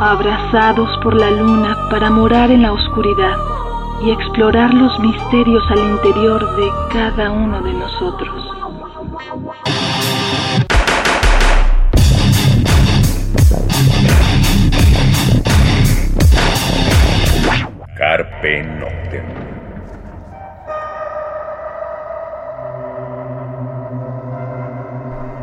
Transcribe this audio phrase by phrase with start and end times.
[0.00, 3.36] abrazados por la luna para morar en la oscuridad
[4.02, 8.50] y explorar los misterios al interior de cada uno de nosotros.
[17.94, 19.39] Carpe Noctem.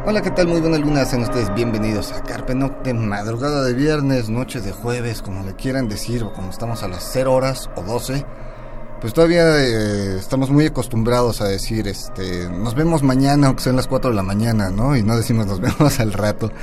[0.10, 0.48] Hola, ¿qué tal?
[0.48, 5.22] Muy buena luna, sean ustedes bienvenidos a Carpe Noctem, madrugada de viernes, noche de jueves,
[5.22, 8.26] como le quieran decir, o como estamos a las 0 horas o 12.
[9.02, 13.88] Pues todavía eh, estamos muy acostumbrados a decir, este, nos vemos mañana, aunque sean las
[13.88, 14.96] 4 de la mañana, ¿no?
[14.96, 16.54] Y no decimos nos vemos al rato.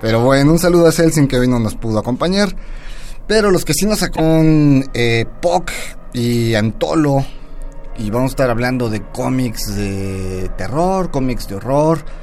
[0.00, 2.54] Pero bueno, un saludo a Celsin que hoy no nos pudo acompañar.
[3.26, 5.72] Pero los que sí nos sacó eh, POC
[6.12, 7.24] y Antolo,
[7.98, 12.21] y vamos a estar hablando de cómics de terror, cómics de horror.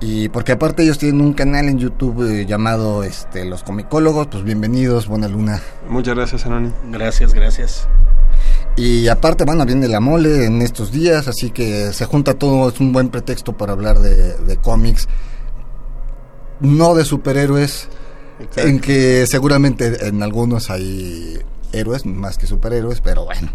[0.00, 4.44] Y porque aparte ellos tienen un canal en YouTube eh, llamado este, Los Comicólogos, pues
[4.44, 5.60] bienvenidos, buena luna.
[5.88, 6.72] Muchas gracias, Anoni.
[6.90, 7.86] Gracias, gracias.
[8.76, 12.80] Y aparte, bueno, viene la mole en estos días, así que se junta todo, es
[12.80, 15.06] un buen pretexto para hablar de, de cómics,
[16.60, 17.88] no de superhéroes,
[18.38, 18.68] Exacto.
[18.70, 21.40] en que seguramente en algunos hay
[21.72, 23.50] héroes más que superhéroes, pero bueno.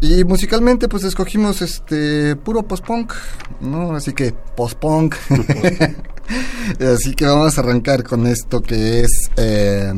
[0.00, 3.12] Y musicalmente pues escogimos este puro post-punk,
[3.60, 3.94] ¿no?
[3.94, 5.14] Así que post-punk.
[6.80, 9.92] Así que vamos a arrancar con esto que es eh,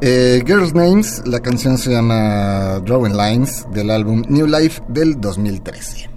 [0.00, 6.11] eh, Girls Names, la canción se llama Drawing Lines del álbum New Life del 2013.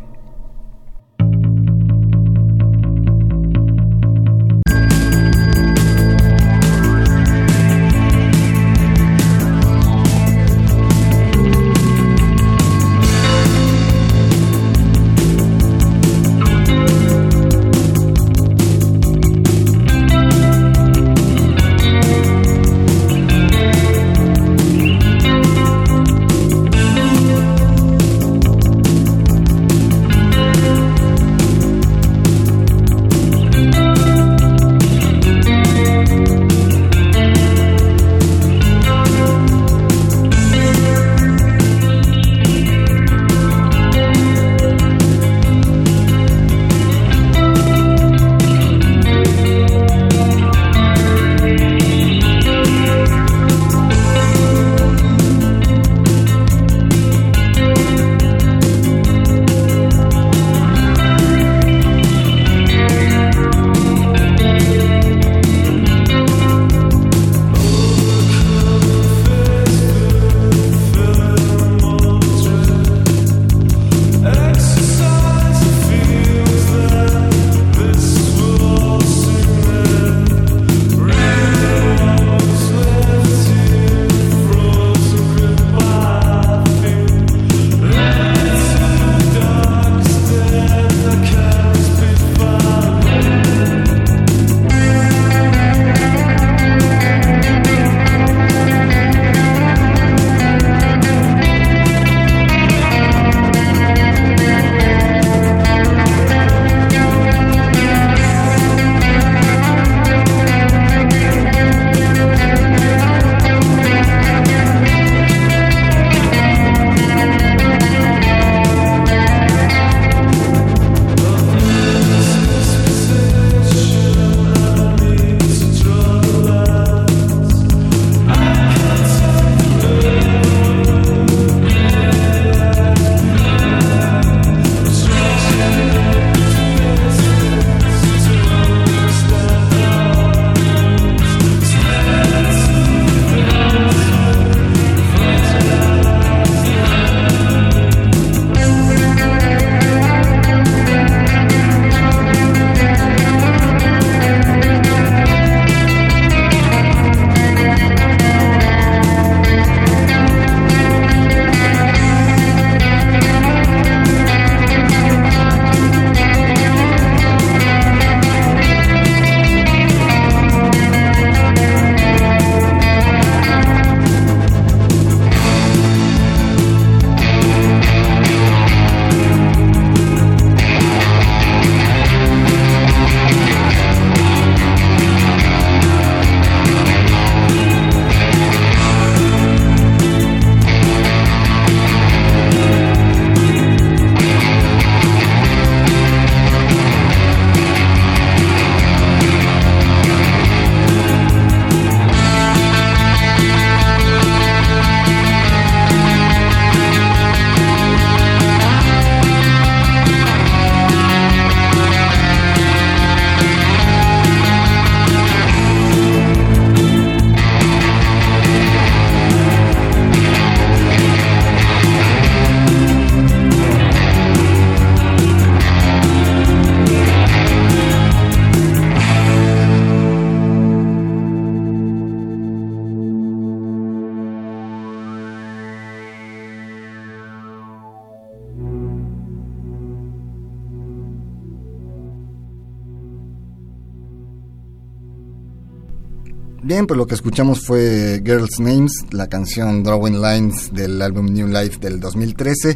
[246.66, 251.48] Bien, pues lo que escuchamos fue Girls Names, la canción Drawing Lines del álbum New
[251.48, 252.76] Life del 2013.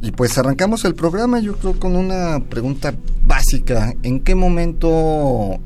[0.00, 2.92] Y pues arrancamos el programa, yo creo, con una pregunta
[3.24, 3.94] básica.
[4.02, 5.56] ¿En qué momento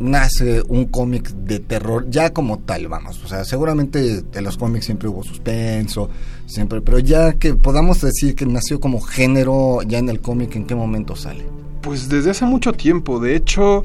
[0.00, 3.22] nace un cómic de terror ya como tal, vamos?
[3.22, 6.10] O sea, seguramente de los cómics siempre hubo suspenso,
[6.46, 10.66] siempre, pero ya que podamos decir que nació como género ya en el cómic, ¿en
[10.66, 11.44] qué momento sale?
[11.80, 13.84] Pues desde hace mucho tiempo, de hecho...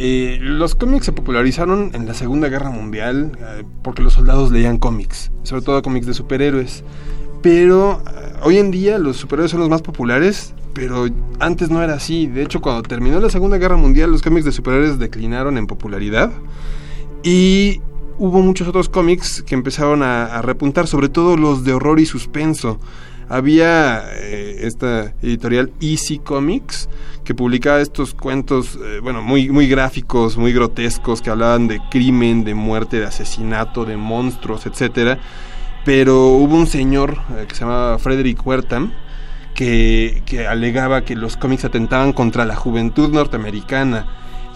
[0.00, 4.78] Eh, los cómics se popularizaron en la Segunda Guerra Mundial eh, porque los soldados leían
[4.78, 6.84] cómics, sobre todo cómics de superhéroes.
[7.42, 11.08] Pero eh, hoy en día los superhéroes son los más populares, pero
[11.40, 12.28] antes no era así.
[12.28, 16.30] De hecho, cuando terminó la Segunda Guerra Mundial, los cómics de superhéroes declinaron en popularidad
[17.24, 17.80] y
[18.18, 22.78] hubo muchos otros cómics que empezaron a repuntar, sobre todo los de horror y suspenso
[23.28, 26.88] había eh, esta editorial Easy Comics
[27.24, 32.44] que publicaba estos cuentos, eh, bueno, muy, muy gráficos, muy grotescos, que hablaban de crimen,
[32.44, 35.18] de muerte, de asesinato, de monstruos, etcétera.
[35.84, 38.92] Pero hubo un señor eh, que se llamaba Frederick Wertham,
[39.54, 44.06] que, que alegaba que los cómics atentaban contra la juventud norteamericana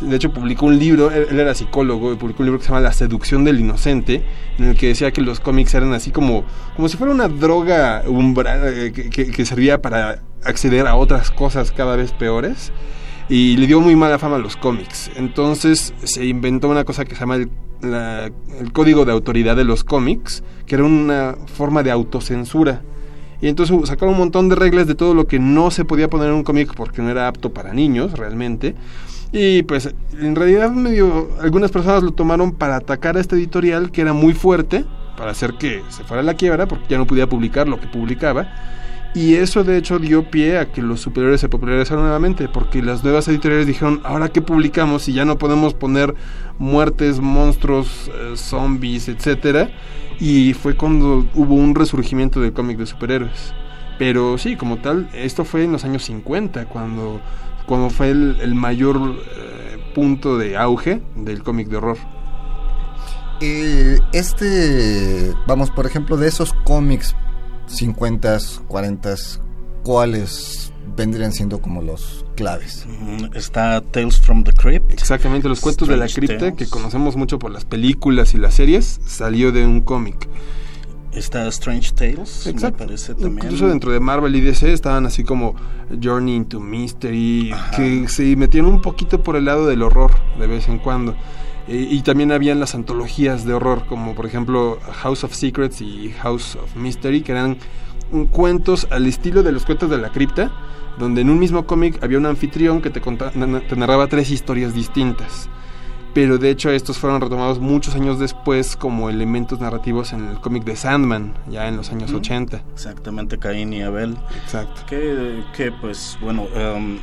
[0.02, 2.80] de hecho publicó un libro, él, era psicólogo, y publicó un libro que se llama
[2.80, 4.22] La seducción del inocente,
[4.58, 6.44] en el que decía que los cómics eran así como,
[6.76, 11.96] como si fuera una droga umbral, eh, que, servía para acceder a otras cosas cada
[11.96, 12.72] vez peores.
[13.28, 15.10] Y le dio muy mala fama a los cómics.
[15.16, 17.50] Entonces se inventó una cosa que se llama el,
[17.82, 22.82] el código de autoridad de los cómics, que era una forma de autocensura.
[23.42, 26.28] Y entonces sacaron un montón de reglas de todo lo que no se podía poner
[26.28, 28.76] en un cómic porque no era apto para niños realmente.
[29.32, 30.70] Y pues en realidad
[31.40, 34.84] algunas personas lo tomaron para atacar a este editorial que era muy fuerte,
[35.16, 38.46] para hacer que se fuera la quiebra porque ya no podía publicar lo que publicaba.
[39.14, 43.04] Y eso de hecho dio pie a que los superiores se popularizaron nuevamente, porque las
[43.04, 46.14] nuevas editoriales dijeron, ahora qué publicamos si ya no podemos poner
[46.58, 49.70] muertes, monstruos, eh, zombies, etcétera.
[50.18, 53.52] Y fue cuando hubo un resurgimiento del cómic de superhéroes.
[53.98, 57.20] Pero sí, como tal, esto fue en los años 50, cuando
[57.66, 61.98] cuando fue el, mayor eh, punto de auge del cómic de horror.
[63.40, 67.16] Eh, este, vamos, por ejemplo, de esos cómics
[67.66, 68.38] 50,
[68.68, 69.14] 40,
[69.82, 72.86] ¿cuáles vendrían siendo como los claves?
[72.86, 74.92] Mm, está Tales from the Crypt.
[74.92, 79.00] Exactamente, los cuentos de la cripta que conocemos mucho por las películas y las series,
[79.06, 80.28] salió de un cómic.
[81.12, 83.44] Está Strange Tales, me parece también.
[83.44, 85.54] Incluso dentro de Marvel y DC estaban así como
[86.02, 90.68] Journey into Mystery, que se metían un poquito por el lado del horror de vez
[90.68, 91.14] en cuando.
[91.68, 96.56] y también habían las antologías de horror, como por ejemplo House of Secrets y House
[96.56, 97.58] of Mystery, que eran
[98.30, 100.50] cuentos al estilo de los cuentos de la cripta,
[100.98, 105.48] donde en un mismo cómic había un anfitrión que te, te narraba tres historias distintas
[106.14, 110.64] pero de hecho estos fueron retomados muchos años después como elementos narrativos en el cómic
[110.64, 112.62] de Sandman, ya en los años 80.
[112.72, 114.16] Exactamente, Caín y Abel.
[114.42, 114.82] Exacto.
[114.86, 116.98] Que, que pues bueno, um,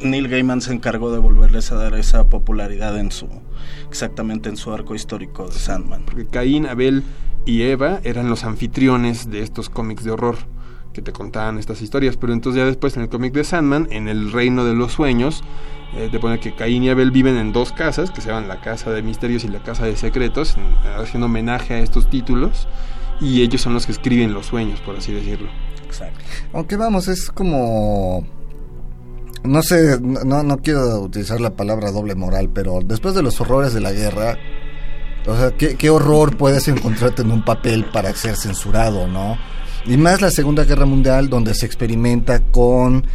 [0.00, 3.28] Neil Gaiman se encargó de volverles a dar esa popularidad en su,
[3.88, 6.04] exactamente en su arco histórico de Sandman.
[6.04, 7.02] Porque Caín, Abel
[7.46, 10.36] y Eva eran los anfitriones de estos cómics de horror
[10.92, 14.08] que te contaban estas historias, pero entonces ya después en el cómic de Sandman, en
[14.08, 15.42] el reino de los sueños,
[15.94, 18.60] eh, te pone que Caín y Abel viven en dos casas, que se llaman la
[18.60, 20.56] casa de misterios y la casa de secretos,
[20.98, 22.68] haciendo homenaje a estos títulos,
[23.20, 25.48] y ellos son los que escriben los sueños, por así decirlo.
[25.84, 26.20] Exacto.
[26.52, 28.26] Aunque vamos, es como...
[29.44, 33.72] No sé, no, no quiero utilizar la palabra doble moral, pero después de los horrores
[33.72, 34.36] de la guerra,
[35.26, 39.38] o sea, ¿qué, qué horror puedes encontrarte en un papel para ser censurado, no?
[39.86, 43.06] Y más la Segunda Guerra Mundial, donde se experimenta con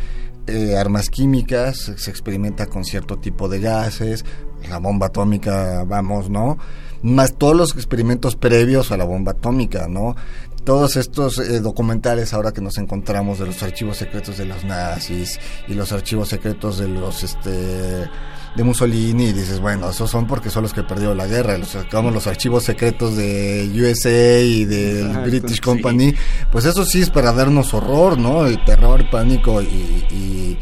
[0.47, 4.25] eh, armas químicas, se experimenta con cierto tipo de gases,
[4.69, 6.57] la bomba atómica, vamos, ¿no?
[7.01, 10.15] Más todos los experimentos previos a la bomba atómica, ¿no?
[10.63, 15.39] Todos estos eh, documentales ahora que nos encontramos de los archivos secretos de los nazis
[15.67, 18.09] y los archivos secretos de los este
[18.55, 21.75] de Mussolini y dices, bueno, esos son porque son los que perdió la guerra, los
[21.91, 26.13] los archivos secretos de USA y del British Company,
[26.51, 28.49] pues eso sí es para darnos horror, ¿no?
[28.49, 30.57] Y terror, pánico y, y,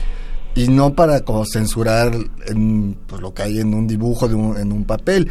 [0.55, 2.13] no para como censurar
[2.47, 5.29] en, pues, lo que hay en un dibujo, de en un papel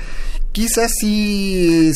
[0.52, 1.92] quizás sí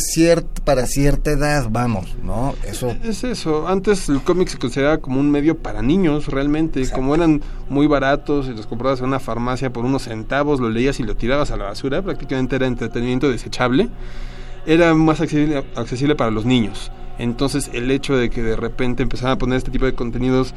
[0.65, 2.55] para cierta edad, vamos, ¿no?
[2.65, 3.67] Eso es eso.
[3.69, 8.47] Antes el cómic se consideraba como un medio para niños, realmente, como eran muy baratos
[8.47, 11.57] y los comprabas en una farmacia por unos centavos, lo leías y lo tirabas a
[11.57, 13.89] la basura, prácticamente era entretenimiento desechable.
[14.67, 16.91] Era más accesible, accesible para los niños.
[17.19, 20.55] Entonces, el hecho de que de repente empezaran a poner este tipo de contenidos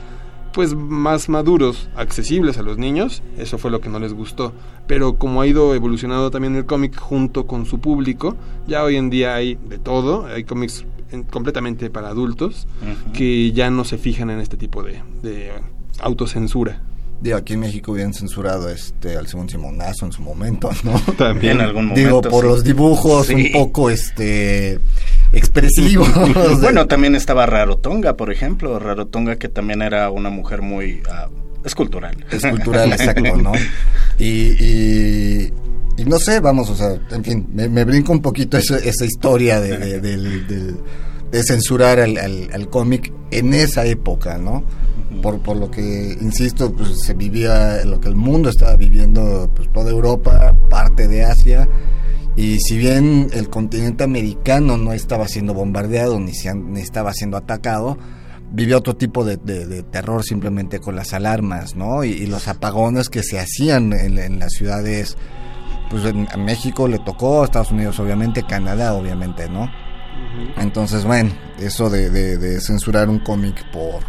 [0.58, 4.54] pues más maduros, accesibles a los niños, eso fue lo que no les gustó.
[4.88, 8.36] Pero como ha ido evolucionando también el cómic junto con su público,
[8.66, 10.84] ya hoy en día hay de todo, hay cómics
[11.30, 12.68] completamente para adultos
[13.14, 15.52] que ya no se fijan en este tipo de, de
[16.00, 16.82] autocensura.
[17.22, 21.00] Digo, aquí en México habían censurado este al segundo Simonazo en su momento, ¿no?
[21.18, 22.10] También en algún momento.
[22.10, 24.80] Digo, por los dibujos un poco este
[25.32, 26.10] expresivos.
[26.62, 28.80] bueno, también estaba Rarotonga, por ejemplo.
[28.80, 32.26] Rarotonga que también era una mujer muy uh, escultural.
[32.32, 33.54] Escultural, exacto, ¿no?
[34.18, 35.50] Y,
[35.98, 39.60] y, no sé, vamos, o sea, en fin, me, brinco un poquito esa, esa historia
[39.60, 44.64] de, de, censurar al, al cómic en esa época, ¿no?
[45.22, 49.72] por, por lo que, insisto, pues se vivía lo que el mundo estaba viviendo, pues
[49.72, 51.68] toda Europa, parte de Asia,
[52.38, 57.98] y si bien el continente americano no estaba siendo bombardeado ni, ni estaba siendo atacado,
[58.52, 59.38] vivía otro tipo de,
[59.92, 62.04] terror simplemente con las alarmas, ¿no?
[62.04, 65.18] Y, los apagones que se hacían en, las ciudades,
[65.90, 69.70] pues en, México le tocó, Estados Unidos obviamente, Canadá obviamente, ¿no?
[70.58, 74.02] Entonces, bueno, eso de censurar un cómic por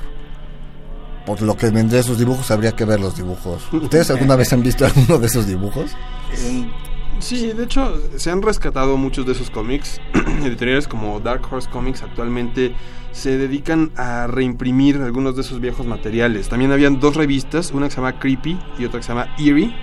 [1.29, 3.71] por lo que vendría sus dibujos, habría que ver los dibujos.
[3.71, 5.91] ¿Ustedes alguna vez han visto alguno de esos dibujos?
[7.21, 10.01] Sí, de hecho se han rescatado muchos de esos cómics.
[10.45, 12.75] Editoriales como Dark Horse Comics actualmente
[13.13, 16.49] se dedican a reimprimir algunos de esos viejos materiales.
[16.49, 19.75] También habían dos revistas, una que se llama Creepy y otra que se llama Eerie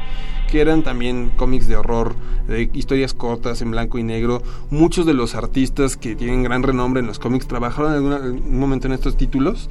[0.45, 2.15] que eran también cómics de horror,
[2.47, 4.41] de historias cortas en blanco y negro.
[4.69, 8.87] Muchos de los artistas que tienen gran renombre en los cómics trabajaron en algún momento
[8.87, 9.69] en estos títulos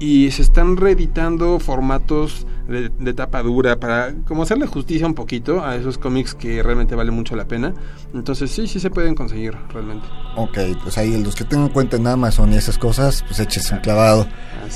[0.00, 5.76] y se están reeditando formatos de, tapa dura para como hacerle justicia un poquito a
[5.76, 7.74] esos cómics que realmente valen mucho la pena.
[8.14, 10.06] Entonces sí, sí se pueden conseguir realmente.
[10.36, 13.80] Ok, pues ahí los que tengan cuenta en Amazon y esas cosas, pues eches un
[13.80, 14.26] clavado,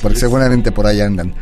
[0.03, 1.35] porque seguramente por ahí andan.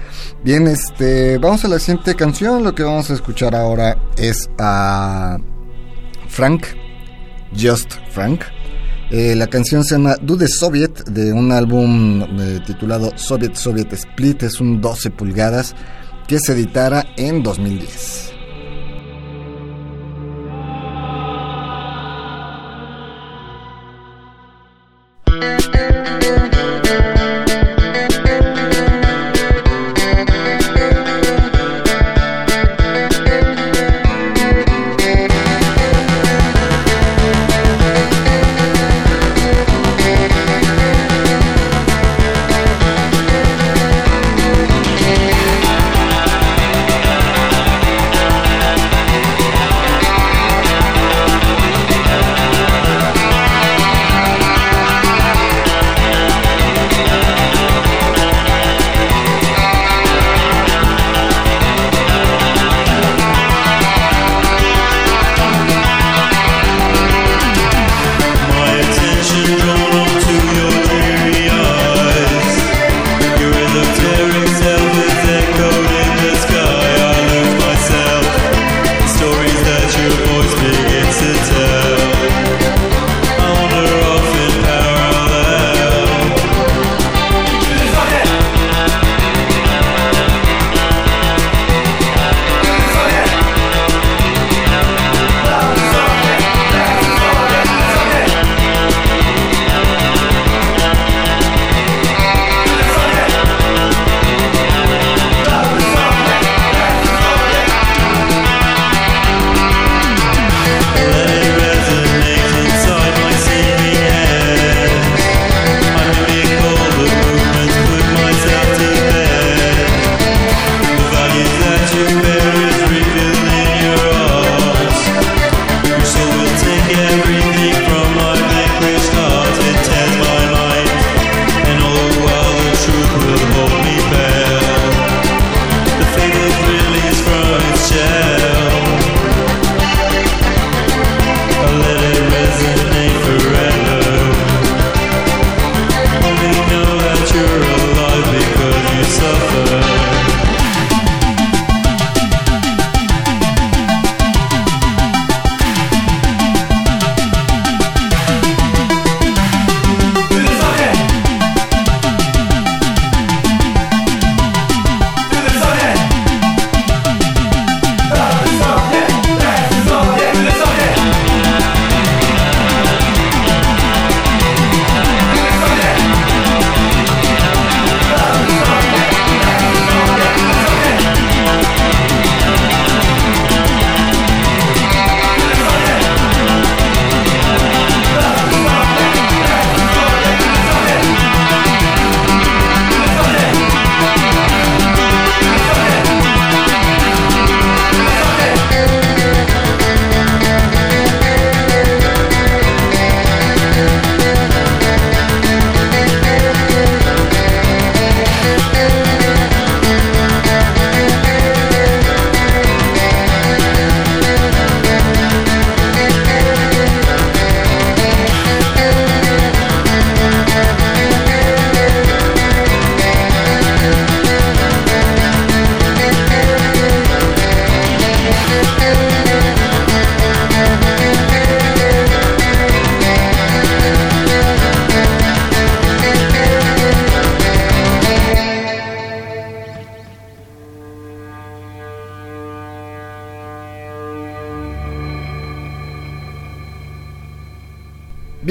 [0.45, 5.39] Bien, este, vamos a la siguiente canción, lo que vamos a escuchar ahora es a
[6.29, 6.67] Frank,
[7.61, 8.43] Just Frank.
[9.15, 13.93] Eh, la canción se llama Do the Soviet de un álbum eh, titulado Soviet Soviet
[13.93, 14.45] Split.
[14.45, 15.75] Es un 12 pulgadas
[16.27, 18.32] que se editara en 2010.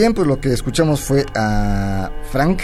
[0.02, 2.60] Bien, pues lo que escuchamos fue a Frank,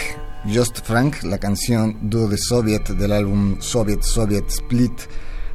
[0.52, 4.90] Just Frank, la canción Do the Soviet del álbum Soviet Soviet Split,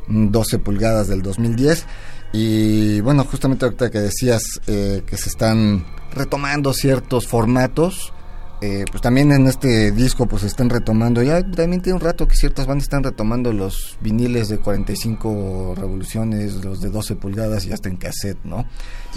[0.08, 1.86] 12 pulgadas del 2010.
[2.32, 8.13] Y bueno, justamente ahorita que decías eh, que se están retomando ciertos formatos,
[8.62, 12.30] eh, pues también en este disco pues se están retomando, ya también tiene un rato
[12.30, 17.74] que ciertas bandas están retomando los viniles de 45 revoluciones, los de 12 pulgadas y
[17.74, 18.65] hasta en cassette, ¿no?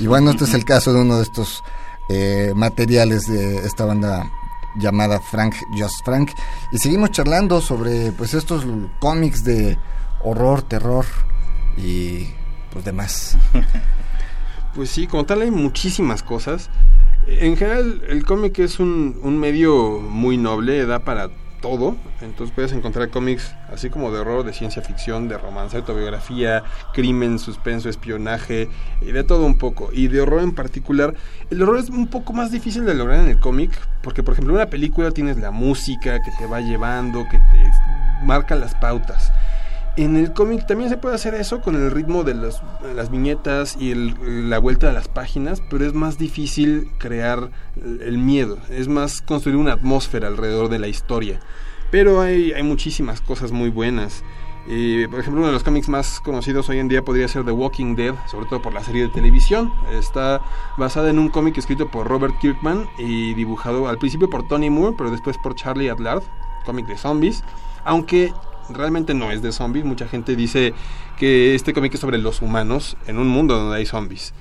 [0.00, 1.62] Y bueno, este es el caso de uno de estos
[2.08, 4.30] eh, materiales de esta banda
[4.78, 6.30] llamada Frank Just Frank
[6.70, 8.66] y seguimos charlando sobre pues estos
[9.00, 9.78] cómics de
[10.22, 11.06] horror, terror
[11.76, 12.28] y
[12.72, 13.36] pues demás.
[14.74, 16.68] Pues sí, como tal hay muchísimas cosas.
[17.26, 21.30] En general el cómic es un, un medio muy noble, da para
[21.66, 21.96] todo.
[22.20, 26.62] Entonces puedes encontrar cómics así como de horror, de ciencia ficción, de romance, autobiografía,
[26.94, 28.68] crimen, suspenso, espionaje,
[29.02, 29.90] y de todo un poco.
[29.92, 31.14] Y de horror en particular,
[31.50, 34.54] el horror es un poco más difícil de lograr en el cómic, porque por ejemplo
[34.54, 39.32] en una película tienes la música que te va llevando, que te marca las pautas.
[39.96, 43.94] En el cómic también se puede hacer eso con el ritmo de las, viñetas y
[43.94, 49.56] la vuelta de las páginas, pero es más difícil crear el miedo, es más construir
[49.56, 51.40] una atmósfera alrededor de la historia.
[51.90, 54.22] Pero hay, hay muchísimas cosas muy buenas.
[54.68, 57.52] Eh, por ejemplo, uno de los cómics más conocidos hoy en día podría ser The
[57.52, 59.72] Walking Dead, sobre todo por la serie de televisión.
[59.92, 60.42] Está
[60.76, 64.94] basada en un cómic escrito por Robert Kirkman y dibujado al principio por Tony Moore,
[64.98, 66.22] pero después por Charlie Adlard,
[66.66, 67.44] cómic de zombies.
[67.84, 68.34] Aunque
[68.70, 69.84] realmente no es de zombies.
[69.84, 70.74] Mucha gente dice
[71.18, 74.34] que este cómic es sobre los humanos en un mundo donde hay zombies.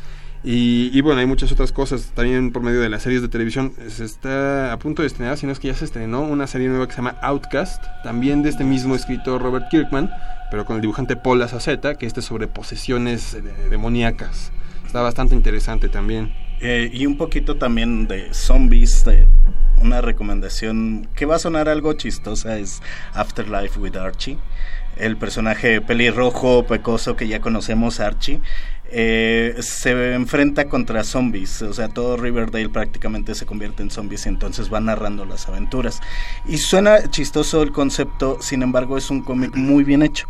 [0.43, 3.73] Y, y, bueno, hay muchas otras cosas también por medio de las series de televisión.
[3.87, 6.67] Se está a punto de estrenar, si no es que ya se estrenó, una serie
[6.67, 10.11] nueva que se llama Outcast, también de este mismo escritor Robert Kirkman,
[10.51, 13.35] pero con el dibujante Paul Azaceta, que este es sobre posesiones
[13.71, 14.51] demoníacas.
[14.85, 16.44] Está bastante interesante también.
[16.61, 19.05] Eh, y un poquito también de zombies,
[19.81, 22.81] una recomendación que va a sonar algo chistosa es
[23.13, 24.37] Afterlife with Archie.
[24.97, 28.39] El personaje pelirrojo, pecoso que ya conocemos, Archie,
[28.91, 34.29] eh, se enfrenta contra zombies, o sea, todo Riverdale prácticamente se convierte en zombies y
[34.29, 35.99] entonces va narrando las aventuras.
[36.45, 40.27] Y suena chistoso el concepto, sin embargo es un cómic muy bien hecho.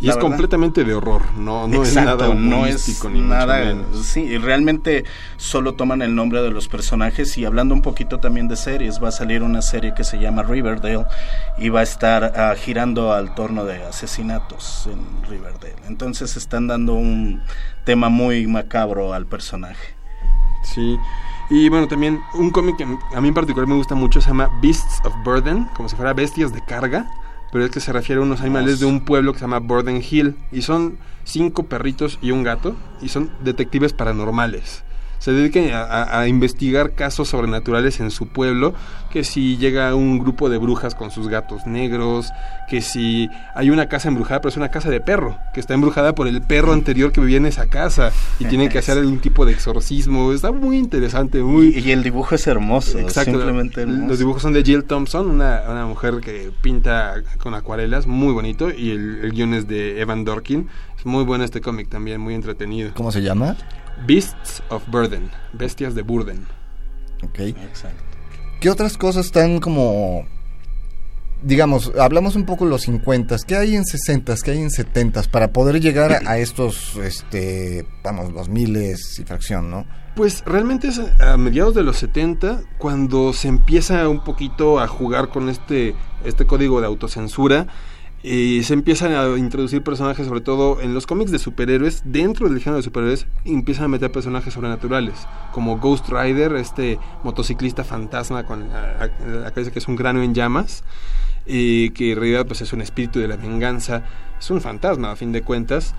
[0.00, 0.20] Y es verdad.
[0.20, 5.04] completamente de horror, no, no Exacto, es nada no es ni nada, sí, realmente
[5.38, 9.08] solo toman el nombre de los personajes y hablando un poquito también de series, va
[9.08, 11.04] a salir una serie que se llama Riverdale
[11.58, 15.74] y va a estar uh, girando al torno de asesinatos en Riverdale.
[15.88, 17.42] Entonces están dando un
[17.82, 19.96] tema muy macabro al personaje.
[20.62, 20.96] Sí.
[21.50, 24.48] Y bueno, también un cómic que a mí en particular me gusta mucho se llama
[24.62, 27.10] Beasts of Burden, como si fuera bestias de carga
[27.52, 30.02] pero es que se refiere a unos animales de un pueblo que se llama Borden
[30.08, 34.84] Hill y son cinco perritos y un gato y son detectives paranormales.
[35.18, 38.74] Se dedican a, a, a, investigar casos sobrenaturales en su pueblo,
[39.10, 42.30] que si llega un grupo de brujas con sus gatos negros,
[42.68, 46.14] que si hay una casa embrujada, pero es una casa de perro, que está embrujada
[46.14, 49.46] por el perro anterior que vivía en esa casa y tienen que hacer algún tipo
[49.46, 50.32] de exorcismo.
[50.32, 51.68] Está muy interesante, muy...
[51.76, 53.32] Y, y el dibujo es hermoso, Exacto.
[53.32, 54.08] simplemente hermoso.
[54.08, 58.70] Los dibujos son de Jill Thompson, una, una mujer que pinta con acuarelas, muy bonito,
[58.70, 60.68] y el, el guion es de Evan Dorkin.
[60.98, 62.90] Es muy bueno este cómic también, muy entretenido.
[62.94, 63.56] ¿Cómo se llama?
[64.06, 66.46] Beasts of Burden, bestias de Burden.
[67.22, 67.40] Ok.
[67.40, 68.04] Exacto.
[68.60, 70.26] ¿Qué otras cosas están como
[71.42, 75.22] digamos, hablamos un poco de los 50, ¿qué hay en 60, qué hay en 70
[75.30, 79.86] para poder llegar a, a, estos, este, vamos, los miles y fracción, ¿no?
[80.16, 85.28] Pues realmente es a mediados de los 70 cuando se empieza un poquito a jugar
[85.28, 87.68] con este, este código de autocensura
[88.30, 92.58] y se empiezan a introducir personajes, sobre todo en los cómics de superhéroes, dentro del
[92.58, 95.14] género de superhéroes, empiezan a meter personajes sobrenaturales,
[95.50, 100.84] como Ghost Rider, este motociclista fantasma con la, cabeza que es un cráneo en llamas,
[101.46, 104.02] eh, que en realidad pues, es un espíritu de la venganza,
[104.38, 105.94] es un fantasma a fin de cuentas.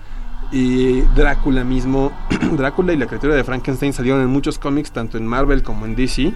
[0.51, 2.11] Y Drácula mismo,
[2.51, 5.95] Drácula y la criatura de Frankenstein salieron en muchos cómics, tanto en Marvel como en
[5.95, 6.31] DC.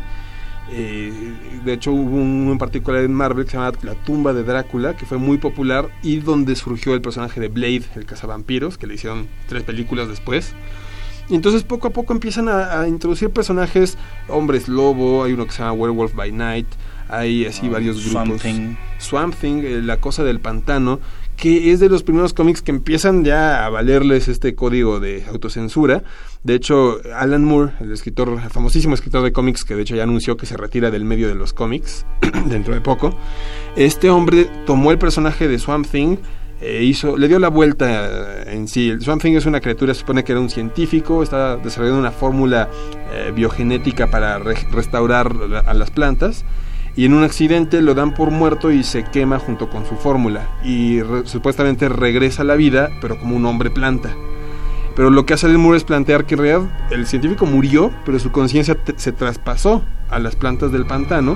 [0.71, 1.12] Eh,
[1.65, 4.95] de hecho hubo uno en particular en Marvel que se llama La tumba de Drácula,
[4.95, 8.95] que fue muy popular y donde surgió el personaje de Blade, el cazavampiros, que le
[8.95, 10.54] hicieron tres películas después.
[11.30, 13.97] Y entonces poco a poco empiezan a, a, introducir personajes,
[14.28, 16.67] hombres lobo, hay uno que se llama Werewolf by Night,
[17.08, 18.41] hay así oh, varios grupos.
[18.41, 18.76] Swamp Thing.
[18.97, 20.99] Swamp Thing, eh, la cosa del pantano,
[21.43, 26.01] que es de los primeros cómics que empiezan ya a valerles este código de autocensura.
[26.41, 30.03] De hecho, Alan Moore, el escritor, el famosísimo escritor de cómics, que de hecho ya
[30.03, 32.06] anunció que se retira del medio de los cómics
[32.45, 33.13] dentro de poco,
[33.75, 36.15] este hombre tomó el personaje de Swamp Thing,
[36.62, 38.93] eh, hizo, le dio la vuelta en sí.
[39.01, 42.69] Swamp Thing es una criatura, se supone que era un científico, está desarrollando una fórmula
[43.36, 46.45] biogenética para restaurar a las plantas
[46.95, 50.47] y en un accidente lo dan por muerto y se quema junto con su fórmula
[50.63, 54.15] y supuestamente regresa a la vida pero como un hombre planta.
[54.95, 58.19] Pero lo que hace el Moore es plantear que en realidad el científico murió, pero
[58.19, 61.36] su conciencia se traspasó a las plantas del pantano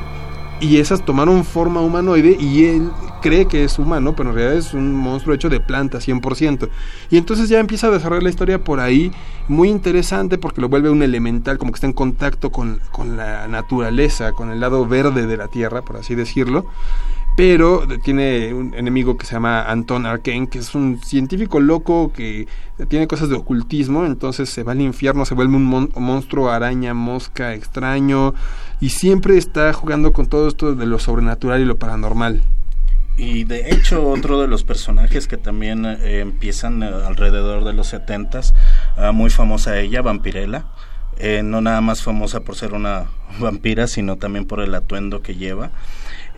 [0.59, 2.89] y esas tomaron forma humanoide y él
[3.21, 6.69] cree que es humano, pero en realidad es un monstruo hecho de planta 100%.
[7.09, 9.11] Y entonces ya empieza a desarrollar la historia por ahí,
[9.47, 13.47] muy interesante porque lo vuelve un elemental, como que está en contacto con, con la
[13.47, 16.65] naturaleza, con el lado verde de la Tierra, por así decirlo
[17.37, 22.47] pero tiene un enemigo que se llama Anton Arkane, que es un científico loco que
[22.87, 27.53] tiene cosas de ocultismo, entonces se va al infierno, se vuelve un monstruo araña, mosca,
[27.53, 28.33] extraño,
[28.79, 32.41] y siempre está jugando con todo esto de lo sobrenatural y lo paranormal.
[33.17, 37.87] Y de hecho otro de los personajes que también eh, empiezan eh, alrededor de los
[37.87, 38.53] setentas,
[38.95, 40.65] uh, muy famosa ella, Vampirella,
[41.19, 43.07] eh, no nada más famosa por ser una
[43.39, 45.71] vampira, sino también por el atuendo que lleva.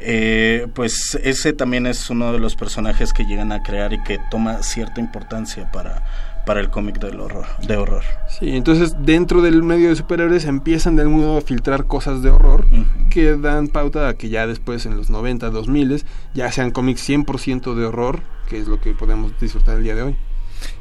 [0.01, 4.17] Eh, pues ese también es uno de los personajes que llegan a crear y que
[4.31, 6.05] toma cierta importancia para,
[6.49, 8.01] para el cómic del horror, de horror.
[8.27, 12.31] Sí, entonces dentro del medio de superhéroes empiezan de algún modo a filtrar cosas de
[12.31, 12.65] horror
[13.11, 17.75] que dan pauta a que ya después en los 90, 2000 ya sean cómics 100%
[17.75, 20.15] de horror, que es lo que podemos disfrutar el día de hoy.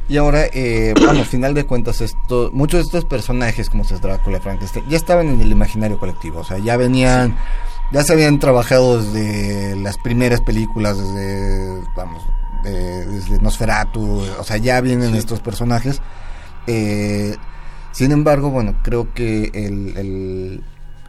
[0.08, 4.00] Y ahora, eh, bueno, al final de cuentas, esto, muchos de estos personajes, como es
[4.00, 7.36] Drácula, Frankenstein, ya estaban en el imaginario colectivo, o sea, ya venían
[7.92, 12.22] ya se habían trabajado desde las primeras películas, desde, vamos,
[12.64, 16.00] desde Nosferatu, o sea, ya vienen estos personajes.
[16.66, 17.36] Eh,
[17.92, 20.62] sin embargo, bueno, creo que el,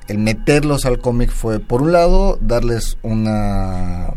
[0.08, 4.14] el, meterlos al cómic fue, por un lado, darles una...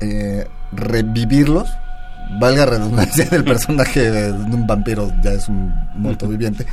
[0.00, 1.68] Eh, revivirlos,
[2.38, 6.66] valga redundancia del personaje de un vampiro, ya es un muerto viviente,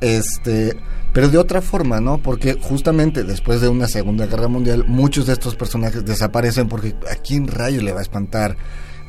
[0.00, 0.76] este,
[1.12, 2.18] pero de otra forma, ¿no?
[2.18, 7.16] Porque justamente después de una Segunda Guerra Mundial, muchos de estos personajes desaparecen porque ¿a
[7.16, 8.56] quién rayo le va a espantar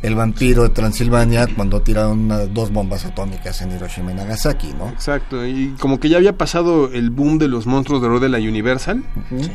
[0.02, 4.90] el vampiro de Transilvania cuando tiraron dos bombas atómicas en Hiroshima y Nagasaki, ¿no?
[4.90, 8.30] Exacto, y como que ya había pasado el boom de los monstruos de horror de
[8.30, 9.04] la Universal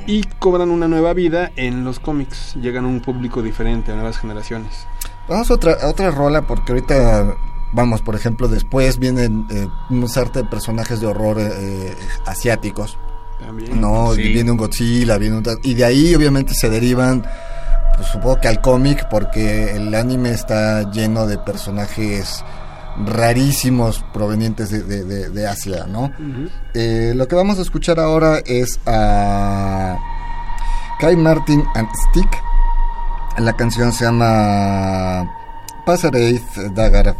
[0.06, 4.18] y cobran una nueva vida en los cómics, llegan a un público diferente, a nuevas
[4.18, 4.86] generaciones.
[5.28, 7.34] Vamos a otra, a otra rola porque ahorita
[7.72, 11.94] vamos, por ejemplo, después vienen eh, un arte de personajes de horror eh, eh,
[12.26, 12.98] asiáticos.
[13.38, 13.80] También.
[13.80, 15.44] No, viene un Godzilla, viene un...
[15.62, 17.24] Y de ahí obviamente se derivan,
[17.96, 22.44] pues, supongo que al cómic, porque el anime está lleno de personajes
[23.06, 26.12] rarísimos provenientes de, Asia, ¿no?
[26.74, 29.98] lo que vamos a escuchar ahora es a
[31.00, 32.30] Kai Martin and Stick.
[33.38, 35.28] La canción se llama
[35.84, 37.16] Pasareith Dagar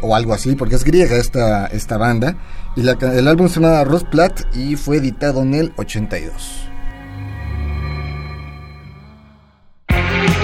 [0.00, 2.36] o algo así, porque es griega esta, esta banda.
[2.76, 6.71] Y la, el álbum se llama Plat y fue editado en el 82.
[9.92, 10.41] Passerade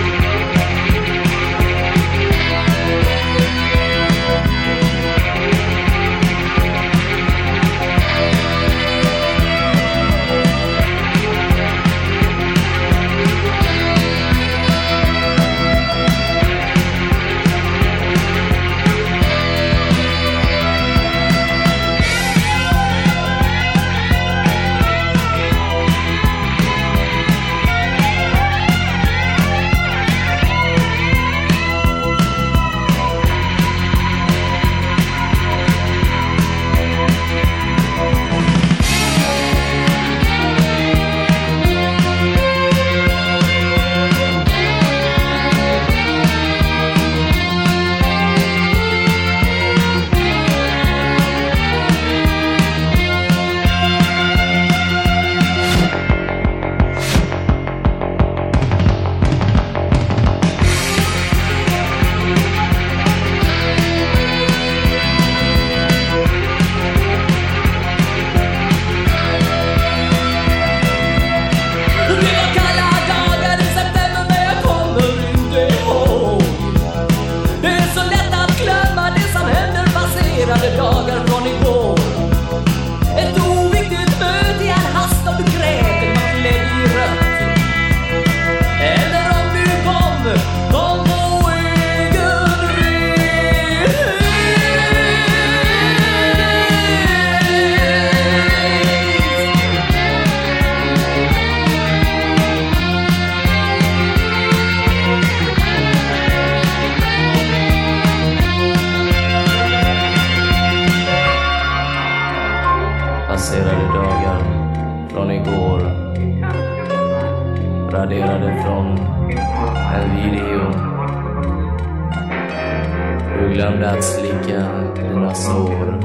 [124.39, 125.99] blicken dina sår.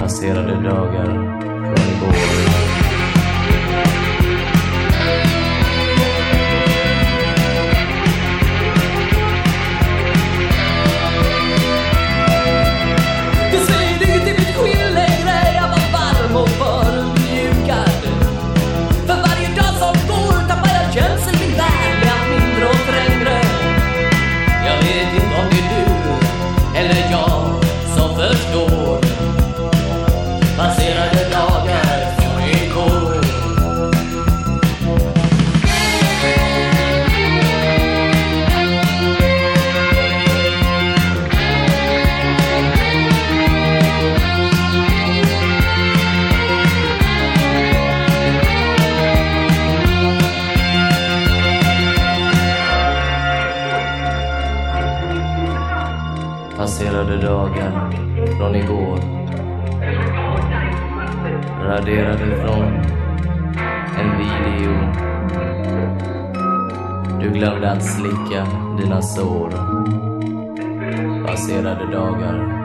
[0.00, 1.40] Passerade dagar
[67.44, 68.46] glömde att slicka
[68.78, 69.50] dina sår.
[71.26, 72.63] Passerade dagar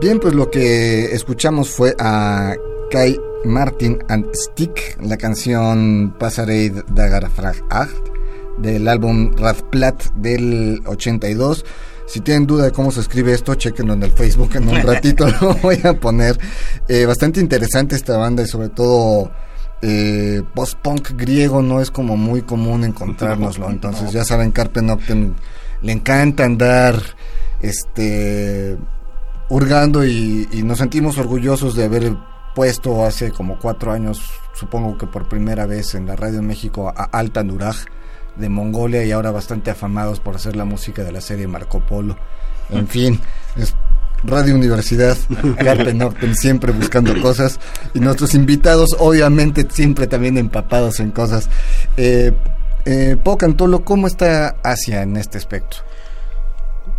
[0.00, 2.54] Bien, pues lo que escuchamos fue a
[2.90, 7.56] Kai Martin and Stick, la canción Passareid Dagar Frag
[8.56, 11.66] del álbum Radplat del 82.
[12.06, 15.26] Si tienen duda de cómo se escribe esto, chequenlo en el Facebook en un ratito,
[15.38, 16.38] lo voy a poner.
[16.88, 19.30] Eh, bastante interesante esta banda y sobre todo
[19.82, 23.68] eh, post-punk griego no es como muy común encontrárnoslo.
[23.68, 25.34] Entonces ya saben, Carpe Noctem
[25.82, 27.02] le encanta andar
[27.60, 28.78] este
[29.50, 32.16] hurgando y, nos sentimos orgullosos de haber
[32.54, 34.22] puesto hace como cuatro años,
[34.54, 37.84] supongo que por primera vez en la radio México, a Alta Nuraj
[38.36, 42.16] de Mongolia y ahora bastante afamados por hacer la música de la serie Marco Polo.
[42.70, 43.20] En fin,
[43.56, 43.74] es
[44.22, 45.16] Radio Universidad,
[45.58, 47.58] Carpe Noctem, siempre buscando cosas
[47.94, 51.48] y nuestros invitados obviamente siempre también empapados en cosas.
[51.96, 52.32] Eh,
[52.84, 55.78] eh, Pocantolo, ¿cómo está Asia en este aspecto?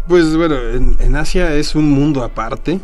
[0.08, 0.56] Pues bueno,
[1.00, 2.80] en, Asia es un mundo aparte.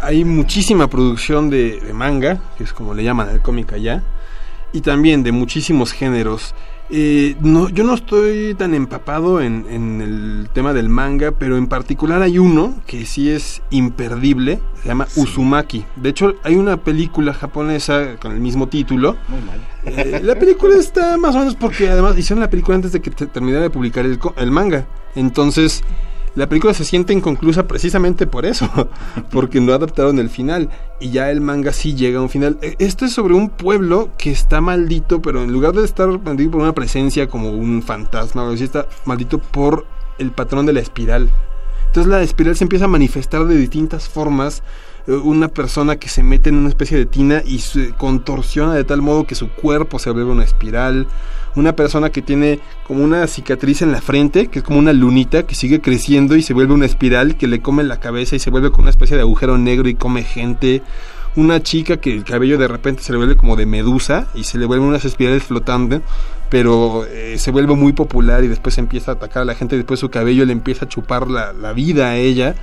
[0.00, 4.02] Hay muchísima producción de, manga, que es como le llaman al cómic allá,
[4.72, 6.54] y también de muchísimos géneros.
[6.90, 11.66] Eh, no, yo no estoy tan empapado en, en, el tema del manga, pero en
[11.66, 15.86] particular hay uno que sí es imperdible, se llama Uzumaki.
[15.96, 19.16] De hecho, hay una película japonesa con el mismo título.
[19.28, 19.60] Muy mal.
[19.86, 23.10] Eh, la película está más o menos porque además hicieron la película antes de que
[23.10, 24.86] terminara de publicar el, el manga.
[25.14, 25.82] Entonces,
[26.34, 28.68] la película se siente inconclusa precisamente por eso,
[29.30, 30.68] porque no adaptaron el final
[31.00, 32.58] y ya el manga sí llega a un final.
[32.62, 36.52] E, esto es sobre un pueblo que está maldito, pero en lugar de estar maldito
[36.52, 39.86] por una presencia como un fantasma, o está maldito por
[40.18, 41.30] el patrón de la espiral.
[41.86, 44.62] Entonces la espiral se empieza a manifestar de distintas formas
[45.06, 49.02] una persona que se mete en una especie de tina y se contorsiona de tal
[49.02, 51.06] modo que su cuerpo se vuelve una espiral,
[51.54, 55.46] una persona que tiene como una cicatriz en la frente, que es como una lunita
[55.46, 58.50] que sigue creciendo y se vuelve una espiral que le come la cabeza y se
[58.50, 60.82] vuelve como una especie de agujero negro y come gente.
[61.36, 64.56] Una chica que el cabello de repente se le vuelve como de medusa y se
[64.56, 66.00] le vuelven unas espirales flotando
[66.54, 69.98] pero eh, se vuelve muy popular y después empieza a atacar a la gente, después
[69.98, 72.54] su cabello le empieza a chupar la, la vida a ella.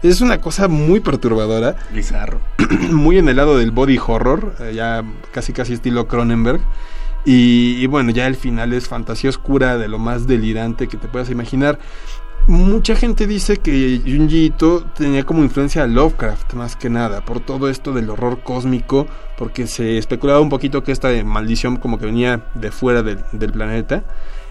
[0.00, 2.40] Es una cosa muy perturbadora, Bizarro.
[2.92, 5.02] muy en el lado del body horror, eh, ya
[5.32, 6.60] casi casi estilo Cronenberg.
[7.24, 11.08] Y, y bueno, ya el final es fantasía oscura de lo más delirante que te
[11.08, 11.80] puedas imaginar.
[12.48, 17.40] Mucha gente dice que Junji Ito tenía como influencia a Lovecraft más que nada, por
[17.40, 19.06] todo esto del horror cósmico,
[19.38, 23.52] porque se especulaba un poquito que esta maldición como que venía de fuera del, del
[23.52, 24.04] planeta.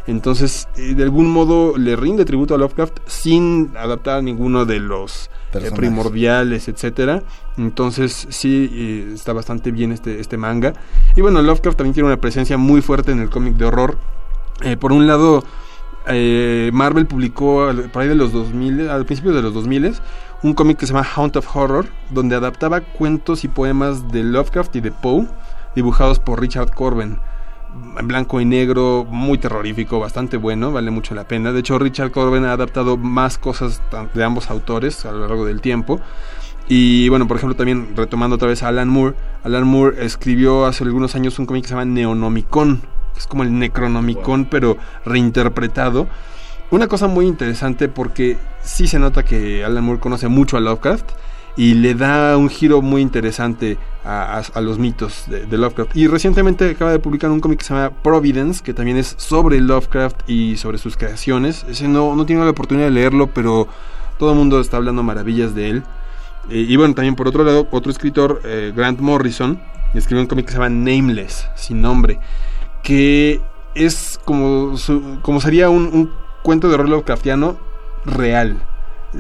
[0.07, 4.79] Entonces, eh, de algún modo le rinde tributo a Lovecraft sin adaptar a ninguno de
[4.79, 7.23] los eh, primordiales, etcétera.
[7.57, 10.73] Entonces, sí, eh, está bastante bien este, este manga.
[11.15, 13.97] Y bueno, Lovecraft también tiene una presencia muy fuerte en el cómic de horror.
[14.61, 15.43] Eh, por un lado,
[16.07, 19.93] eh, Marvel publicó al- por de los 2000, al principio de los 2000,
[20.43, 24.75] un cómic que se llama Haunt of Horror, donde adaptaba cuentos y poemas de Lovecraft
[24.77, 25.27] y de Poe,
[25.75, 27.19] dibujados por Richard Corben.
[27.97, 31.53] En blanco y negro, muy terrorífico, bastante bueno, vale mucho la pena.
[31.53, 33.81] De hecho, Richard Corben ha adaptado más cosas
[34.13, 36.01] de ambos autores a lo largo del tiempo.
[36.67, 39.15] Y bueno, por ejemplo, también retomando otra vez a Alan Moore.
[39.43, 42.81] Alan Moore escribió hace algunos años un cómic que se llama Neonomicon,
[43.21, 46.07] es como el Necronomicon, pero reinterpretado.
[46.71, 51.05] Una cosa muy interesante porque sí se nota que Alan Moore conoce mucho a Lovecraft
[51.57, 55.95] y le da un giro muy interesante a, a- a los mitos de, de Lovecraft.
[55.97, 59.59] Y recientemente acaba de publicar un cómic que se llama Providence, que también es sobre
[59.59, 61.65] Lovecraft y sobre sus creaciones.
[61.69, 63.67] Ese no, no tiene la oportunidad de leerlo, pero
[64.17, 65.83] todo el mundo está hablando maravillas de él.
[66.49, 69.59] Eh, y bueno, también por otro lado, otro escritor, eh, Grant Morrison,
[69.93, 72.17] escribió un cómic que se llama Nameless, sin nombre,
[72.83, 73.41] que
[73.75, 76.11] es como, su- como sería un,
[76.43, 77.57] cuento de horror Lovecraftiano
[78.05, 78.57] real.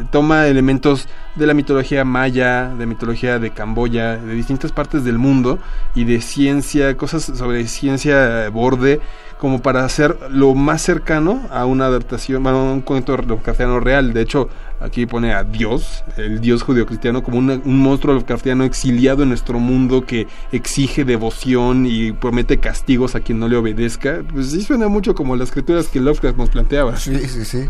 [0.09, 5.59] Toma elementos de la mitología maya, de mitología de Camboya, de distintas partes del mundo
[5.95, 9.01] y de ciencia, cosas sobre ciencia borde,
[9.37, 14.13] como para hacer lo más cercano a una adaptación, bueno, a un cuento Lovecraftiano real.
[14.13, 14.47] De hecho,
[14.81, 19.59] aquí pone a Dios, el Dios judio-cristiano, como una- un monstruo Lovecraftiano exiliado en nuestro
[19.59, 24.21] mundo que exige devoción y promete castigos a quien no le obedezca.
[24.31, 26.97] Pues sí suena mucho como las criaturas que Lovecraft nos planteaba.
[26.97, 27.69] Sí, sí, sí.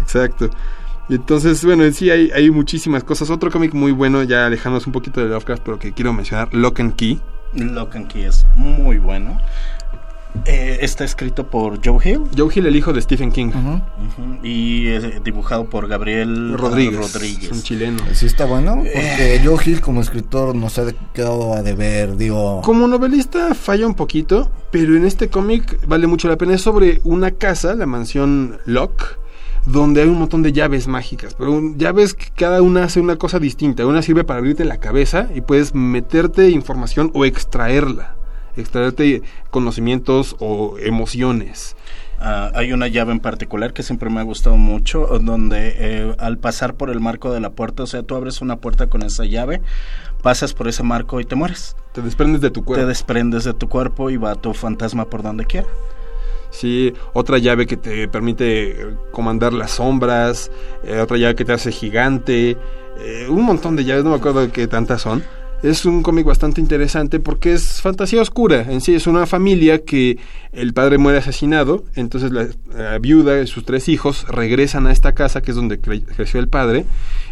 [0.00, 0.50] Exacto.
[1.08, 3.30] Y entonces, bueno, en sí hay, hay muchísimas cosas.
[3.30, 6.80] Otro cómic muy bueno, ya alejándonos un poquito de Lovecraft, pero que quiero mencionar, Lock
[6.80, 7.20] and Key.
[7.54, 9.40] Lock and Key es muy bueno.
[10.44, 13.50] Eh, está escrito por Joe Hill Joe Hill, el hijo de Stephen King.
[14.42, 17.50] Y es dibujado por Gabriel Rodríguez, Rodríguez.
[17.52, 18.02] un chileno.
[18.12, 22.60] Sí está bueno, porque Joe Hill como escritor nos ha quedado a deber, digo...
[22.62, 26.54] Como novelista falla un poquito, pero en este cómic vale mucho la pena.
[26.54, 29.04] Es sobre una casa, la mansión Locke,
[29.64, 31.34] donde hay un montón de llaves mágicas.
[31.36, 33.84] Pero un- llaves que cada una hace una cosa distinta.
[33.86, 38.14] Una sirve para abrirte la cabeza y puedes meterte información o extraerla.
[38.56, 41.76] Extraerte conocimientos o emociones.
[42.18, 46.38] Ah, hay una llave en particular que siempre me ha gustado mucho, donde eh, al
[46.38, 49.24] pasar por el marco de la puerta, o sea, tú abres una puerta con esa
[49.24, 49.60] llave,
[50.22, 51.76] pasas por ese marco y te mueres.
[51.92, 52.82] Te desprendes de tu cuerpo.
[52.82, 55.68] Te desprendes de tu cuerpo y va tu fantasma por donde quiera.
[56.50, 60.50] Sí, otra llave que te permite eh, comandar las sombras,
[60.84, 62.56] eh, otra llave que te hace gigante,
[62.98, 65.22] eh, un montón de llaves, no me acuerdo qué tantas son.
[65.62, 68.66] Es un cómic bastante interesante porque es fantasía oscura.
[68.70, 70.18] En sí es una familia que
[70.52, 72.46] el padre muere asesinado, entonces la,
[72.98, 76.48] viuda y sus tres hijos regresan a esta casa que es donde cre- creció el
[76.48, 76.84] padre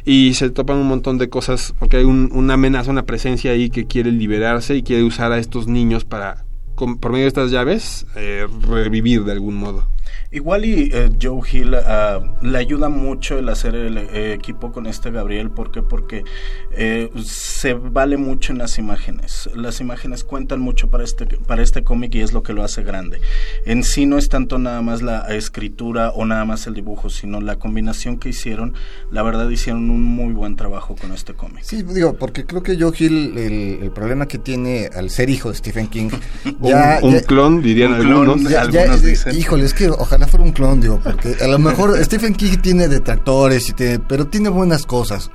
[0.04, 3.70] y se topan un montón de cosas porque hay un- una amenaza, una presencia ahí
[3.70, 6.44] que quiere liberarse y quiere usar a estos niños para,
[6.76, 9.86] por medio de estas llaves, eh, revivir de algún modo.
[10.34, 14.86] Igual y eh, Joe Hill ah, le ayuda mucho el hacer el eh, equipo con
[14.86, 15.80] este Gabriel, ¿por qué?
[15.82, 16.24] Porque
[16.72, 19.48] eh, se vale mucho en las imágenes.
[19.54, 22.82] Las imágenes cuentan mucho para este para este cómic y es lo que lo hace
[22.82, 23.20] grande.
[23.64, 27.40] En sí no es tanto nada más la escritura o nada más el dibujo, sino
[27.40, 28.74] la combinación que hicieron.
[29.12, 31.62] La verdad hicieron un muy buen trabajo con este cómic.
[31.62, 35.50] Sí, digo, porque creo que Joe Hill, el, el problema que tiene al ser hijo
[35.50, 36.08] de Stephen King,
[36.60, 36.98] Un- ya...
[37.02, 38.42] un, ya- clon, dirían un algunos.
[38.50, 39.36] ya- algunos dicen.
[39.38, 42.88] Híjole, es que ojalá fuera un clon, digo, porque a lo mejor Stephen King tiene
[42.88, 45.30] detractores, y tiene, pero tiene buenas cosas.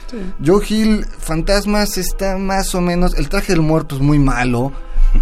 [0.46, 3.14] Joe Hill, Fantasmas, está más o menos.
[3.16, 4.72] El traje del muerto es muy malo.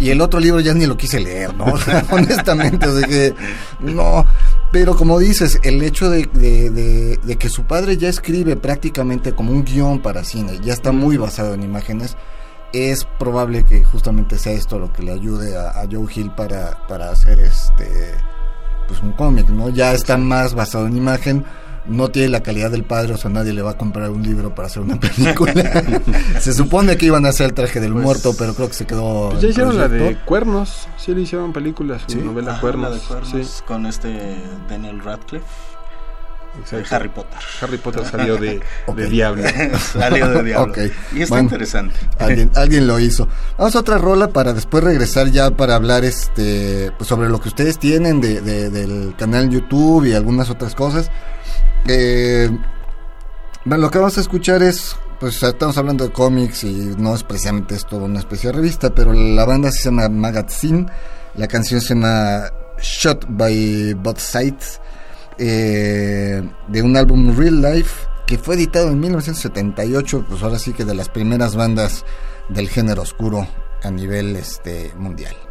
[0.00, 1.64] Y el otro libro ya ni lo quise leer, ¿no?
[2.10, 3.34] Honestamente, o sea que.
[3.80, 4.26] No.
[4.70, 9.32] Pero como dices, el hecho de, de- de- de que su padre ya escribe prácticamente
[9.32, 12.18] como un guion para cine, ya está muy basado en imágenes,
[12.74, 16.86] es probable que justamente sea esto lo que le ayude a, a Joe Hill para,
[16.86, 17.88] para hacer este
[18.88, 19.68] pues un cómic, ¿no?
[19.68, 21.44] Ya está más basado en imagen.
[21.86, 24.54] no tiene la calidad del padre, o sea, nadie le va a comprar un libro
[24.54, 25.82] para hacer una película.
[26.40, 28.86] se supone que iban a hacer el traje del Pues- muerto, pero creo que se
[28.86, 29.30] quedó.
[29.30, 30.18] Pues ya hicieron la de.
[30.26, 30.86] Cuernos.
[30.98, 32.18] Sí, le hicieron películas, su Sí.
[32.18, 32.90] novela Ajá, Cuernos.
[32.90, 34.36] la de Cuernos, Sí, con este
[34.68, 35.46] Daniel Radcliffe,
[36.60, 36.94] exacto.
[36.94, 37.38] Harry Potter.
[37.62, 38.60] Harry Potter salió de,
[38.96, 39.42] de Diablo.
[39.92, 40.72] Salió de diablo.
[40.72, 40.78] Ok,
[41.14, 41.44] Y está bueno.
[41.44, 41.94] interesante.
[42.18, 43.28] Alguien, alguien lo hizo.
[43.56, 47.48] Vamos a otra rola para después regresar ya para hablar este pues sobre lo que
[47.48, 51.10] ustedes tienen de, de- del canal YouTube y algunas otras cosas.
[51.86, 52.50] Eh,
[53.64, 57.22] bueno, lo que vamos a escuchar es, pues estamos hablando de cómics y no es
[57.22, 60.86] precisamente esto una especie de revista, pero la banda se llama Magazine,
[61.34, 62.44] la canción se llama
[62.80, 64.80] Shot by Both Sides,
[65.38, 70.84] eh, de un álbum Real Life que fue editado en 1978, pues ahora sí que
[70.84, 72.04] de las primeras bandas
[72.48, 73.46] del género oscuro
[73.82, 75.47] a nivel este mundial.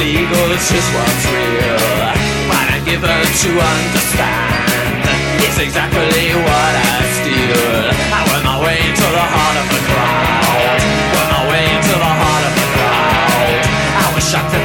[0.00, 1.76] Legal is just what's real.
[2.48, 5.04] What I'm given to understand
[5.44, 7.84] is exactly what I steal.
[8.08, 10.80] I went my way into the heart of the crowd.
[11.12, 13.60] Went my way into the heart of the crowd.
[14.00, 14.60] I was shocked to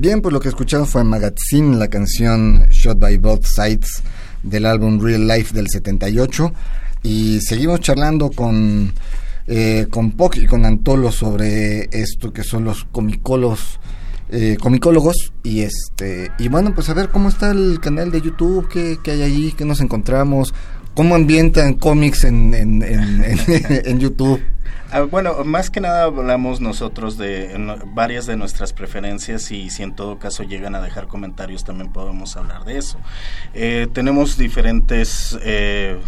[0.00, 4.00] Bien, pues lo que escuchamos fue Magazine, la canción Shot by Both Sides
[4.44, 6.52] del álbum Real Life del 78.
[7.02, 8.92] Y seguimos charlando con,
[9.48, 13.80] eh, con Poc y con Antolo sobre esto que son los comicólogos.
[14.30, 18.68] eh, comicólogos y este y bueno pues a ver cómo está el canal de YouTube
[18.68, 20.52] qué, qué hay ahí qué nos encontramos
[20.98, 23.22] cómo ambientan cómics en, en, en,
[23.86, 24.42] en- YouTube
[24.90, 27.54] Ah, bueno, más que nada hablamos nosotros de
[27.94, 32.36] varias de nuestras preferencias y si en todo caso llegan a dejar comentarios también podemos
[32.36, 32.98] hablar de eso.
[33.54, 35.98] Eh, tenemos diferentes eh,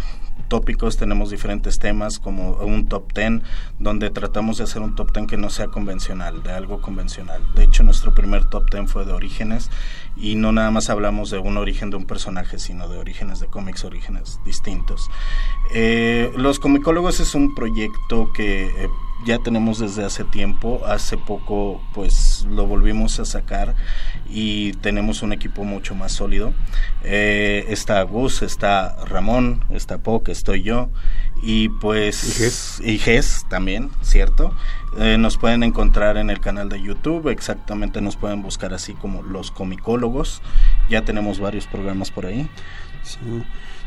[0.51, 3.41] tópicos, tenemos diferentes temas como un top 10
[3.79, 7.41] donde tratamos de hacer un top 10 que no sea convencional, de algo convencional.
[7.55, 9.71] De hecho, nuestro primer top 10 fue de orígenes
[10.17, 13.47] y no nada más hablamos de un origen de un personaje, sino de orígenes de
[13.47, 15.07] cómics, orígenes distintos.
[15.73, 18.89] Eh, los comicólogos es un proyecto que eh,
[19.25, 20.81] ya tenemos desde hace tiempo.
[20.85, 23.75] Hace poco, pues lo volvimos a sacar
[24.29, 26.53] y tenemos un equipo mucho más sólido.
[27.03, 30.89] Eh, está Gus, está Ramón, está Poc, estoy yo
[31.41, 33.45] y pues Y Ges.
[33.49, 34.55] también, cierto.
[34.97, 39.23] Eh, nos pueden encontrar en el canal de YouTube, exactamente nos pueden buscar así como
[39.23, 40.41] los comicólogos.
[40.89, 42.49] Ya tenemos varios programas por ahí.
[43.03, 43.17] Sí.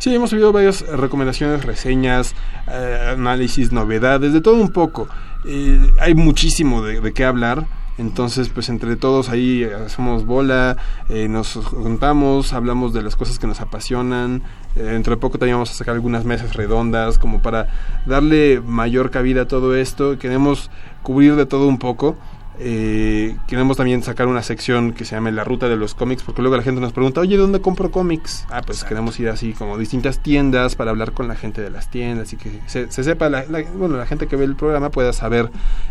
[0.04, 2.34] Sí, hemos subido varias recomendaciones, reseñas,
[2.70, 5.08] eh, análisis, novedades, de todo un poco.
[5.46, 7.66] Eh, hay muchísimo de, de qué hablar.
[7.96, 10.76] Entonces, pues entre todos ahí eh, hacemos bola,
[11.08, 14.42] eh, nos juntamos, hablamos de las cosas que nos apasionan.
[14.74, 17.68] Eh, dentro de poco también vamos a sacar algunas mesas redondas como para
[18.04, 20.18] darle mayor cabida a todo esto.
[20.18, 20.70] Queremos
[21.02, 22.16] cubrir de todo un poco.
[22.58, 26.40] Eh, queremos también sacar una sección que se llame La Ruta de los Cómics, porque
[26.42, 28.44] luego la gente nos pregunta, oye, ¿dónde compro cómics?
[28.48, 28.88] Ah, pues Exacto.
[28.90, 32.36] queremos ir así como distintas tiendas para hablar con la gente de las tiendas y
[32.36, 35.50] que se, se sepa, la, la- bueno, la gente que ve el programa pueda saber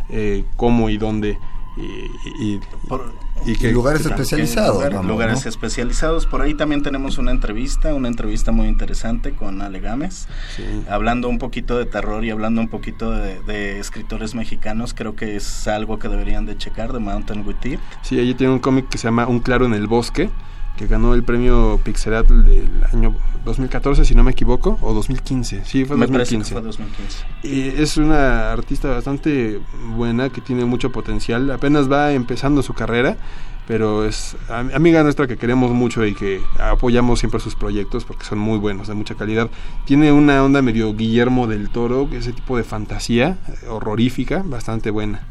[0.10, 1.38] eh, cómo y dónde
[1.76, 3.12] y, y, Por-
[3.46, 5.50] y Y que- lugares que- especializados Lugar- vamos, lugares ¿no?
[5.50, 6.26] especializados.
[6.28, 10.64] Por ahí también tenemos una entrevista, una entrevista muy interesante con Ale Gámez, sí.
[10.90, 14.94] hablando un poquito de terror y hablando un poquito de, de escritores mexicanos.
[14.94, 17.80] Creo que es algo que deberían de checar, de Mountain with It.
[18.02, 20.30] Sí, ella tiene un cómic que se llama Un claro en el bosque,
[20.78, 23.16] que ganó el premio Pixelatl del año
[23.46, 25.64] 2014, si no me equivoco, o 2015.
[25.66, 26.54] Sí, fue Me parece que 2015.
[26.54, 27.26] fue 2015.
[27.44, 29.60] Y es una artista bastante
[29.96, 31.52] buena que tiene mucho potencial.
[31.52, 33.18] Apenas va empezando su carrera,
[33.68, 38.26] pero es am- amiga nuestra que queremos mucho y que apoyamos siempre sus proyectos porque
[38.26, 39.50] son muy buenos, de mucha calidad.
[39.86, 45.22] Tiene una onda medio Guillermo del Toro, ese tipo de fantasía eh, horrorífica, bastante buena.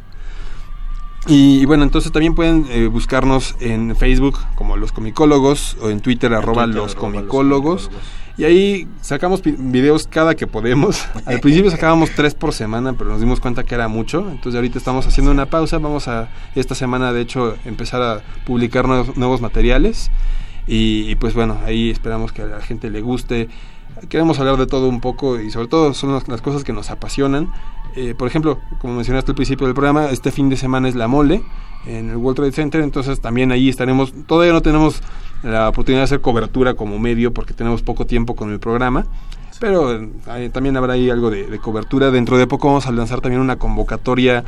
[1.26, 6.00] Y, y bueno, entonces también pueden eh, buscarnos en Facebook como Los Comicólogos o en
[6.00, 7.90] Twitter arroba Twitter, Los arroba Comicólogos.
[8.38, 11.06] Y ahí sacamos videos cada que podemos.
[11.26, 14.20] Al principio sacábamos tres por semana, pero nos dimos cuenta que era mucho.
[14.30, 15.78] Entonces ahorita estamos haciendo una pausa.
[15.78, 20.10] Vamos a esta semana, de hecho, empezar a publicar nuevos, nuevos materiales.
[20.66, 23.48] Y, y, pues bueno, ahí esperamos que a la gente le guste.
[24.08, 26.90] Queremos hablar de todo un poco y sobre todo son las, las cosas que nos
[26.90, 27.52] apasionan.
[27.96, 31.08] Eh, por ejemplo, como mencionaste al principio del programa, este fin de semana es la
[31.08, 31.42] mole
[31.86, 35.02] en el World Trade Center, entonces también ahí estaremos, todavía no tenemos
[35.42, 39.04] la oportunidad de hacer cobertura como medio porque tenemos poco tiempo con el programa,
[39.60, 42.10] pero eh, también habrá ahí algo de, de cobertura.
[42.10, 44.44] Dentro de poco vamos a lanzar también una convocatoria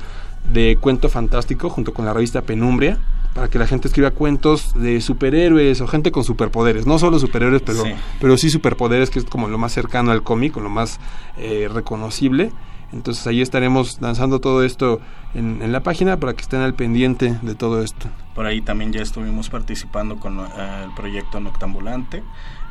[0.53, 2.99] de cuento fantástico junto con la revista Penumbria
[3.34, 7.62] para que la gente escriba cuentos de superhéroes o gente con superpoderes, no solo superhéroes,
[7.62, 7.90] pero Sí.
[8.20, 11.01] pero sí superpoderes, que es como lo más cercano al cómic, lo más
[11.36, 12.53] eh, reconocible.
[12.93, 15.01] Entonces ahí estaremos lanzando todo esto
[15.35, 18.09] en, en la página para que estén al pendiente de todo esto.
[18.35, 20.45] Por ahí también ya estuvimos participando con eh,
[20.85, 22.22] el proyecto Noctambulante.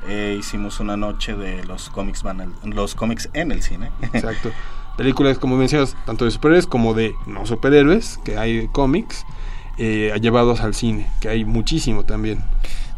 [0.07, 3.91] Eh, hicimos una noche de los cómics, van al- los cómics en el cine.
[4.13, 4.51] Exacto.
[4.97, 9.25] Películas, como mencionas, tanto de superhéroes como de no superhéroes, que hay cómics,
[9.77, 12.43] eh, llevados al cine, que hay muchísimo también.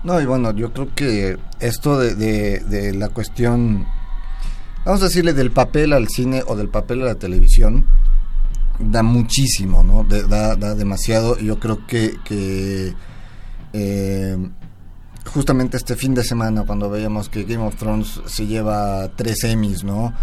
[0.03, 3.87] No, y bueno, yo creo que esto de, de, de la cuestión,
[4.85, 7.85] vamos a decirle del papel al cine o del papel a la televisión,
[8.79, 10.03] da muchísimo, ¿no?
[10.03, 11.37] De- da, da demasiado.
[11.39, 12.93] y Yo creo que, que
[13.73, 14.37] eh,
[15.33, 19.83] justamente este fin de semana, cuando veíamos que Game of Thrones se lleva tres Emmys,
[19.83, 20.13] ¿no?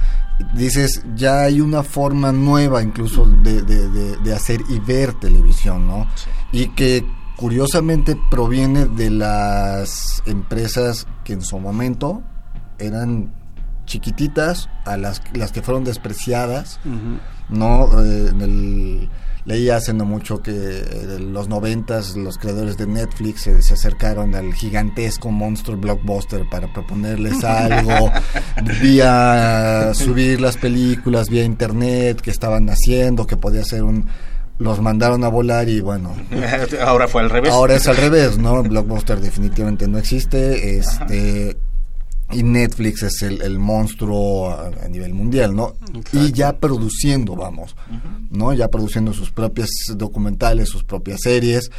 [0.54, 5.86] Dices, ya hay una forma nueva incluso de, de- de- de hacer y ver televisión,
[5.86, 6.06] ¿no?
[6.52, 7.04] Y que
[7.36, 12.22] curiosamente proviene de las empresas que en su momento
[12.78, 13.32] eran
[13.86, 16.80] chiquititas, a las, las que fueron despreciadas,
[17.48, 18.02] ¿no?
[18.02, 19.08] Eh, en el,
[19.44, 24.34] leí hace no mucho que en los noventas los creadores de Netflix se, se acercaron
[24.34, 28.10] al gigantesco monstruo blockbuster para proponerles algo
[28.80, 34.08] vía subir las películas vía internet que estaban haciendo, que podía ser un,
[34.58, 36.14] los mandaron a volar y bueno,
[36.80, 37.52] Ahora fue al revés.
[37.52, 38.62] ahora es al revés, ¿no?
[38.62, 41.56] Blockbuster definitivamente no existe, este
[42.32, 45.74] y Netflix es el, el monstruo a, a nivel mundial, ¿no?
[46.12, 47.76] Y ya produciendo, vamos,
[48.30, 48.52] ¿no?
[48.54, 51.70] Ya produciendo sus propias documentales, sus propias series,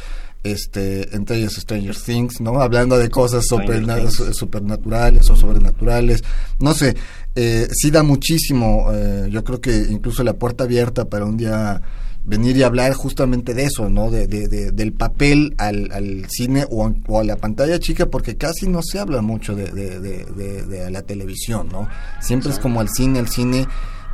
[0.42, 2.60] este, entre ellas Stranger Things, ¿no?
[2.60, 6.22] Hablando de cosas superna- supernaturales o sobrenaturales,
[6.60, 6.94] no sé,
[7.34, 11.80] eh, sí da muchísimo, eh, yo creo que incluso la puerta abierta para un día
[12.26, 14.10] venir y hablar justamente de eso, ¿no?
[14.10, 18.06] De, de- de- del papel al, al cine o, a- o a la pantalla chica,
[18.06, 21.86] porque casi no se habla mucho de, de- de- de- de la televisión, ¿no?
[22.20, 23.66] Siempre es como al cine, al cine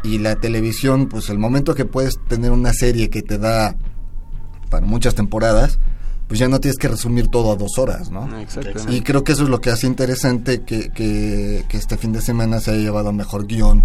[0.03, 3.77] y la televisión, pues el momento que puedes tener una serie que te da
[4.71, 5.79] para muchas temporadas,
[6.27, 8.39] pues ya no tienes que resumir todo a dos horas, ¿no?
[8.41, 8.95] Exactamente.
[8.95, 12.21] Y creo que eso es lo que hace interesante que, que, que este fin de
[12.23, 13.85] semana se haya llevado mejor guion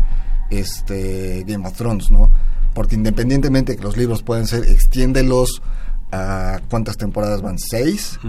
[0.49, 2.29] este Game of Thrones, ¿no?
[2.73, 5.61] Porque independientemente de que los libros pueden ser, extiéndelos
[6.11, 8.19] a cuántas temporadas van, seis,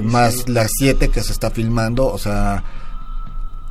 [0.00, 2.64] más las siete que se está filmando, o sea,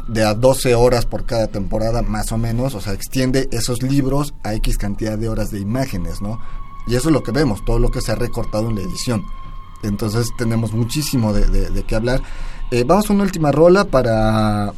[0.08, 4.34] de a 12 horas por cada temporada, más o menos, o sea, extiende esos libros
[4.44, 6.40] a X cantidad de horas de imágenes, ¿no?
[6.88, 9.24] Y eso es lo que vemos, todo lo que se ha recortado en la edición.
[9.84, 12.22] Entonces tenemos muchísimo de, de- de qué hablar.
[12.72, 14.74] Eh, vamos a una última rola para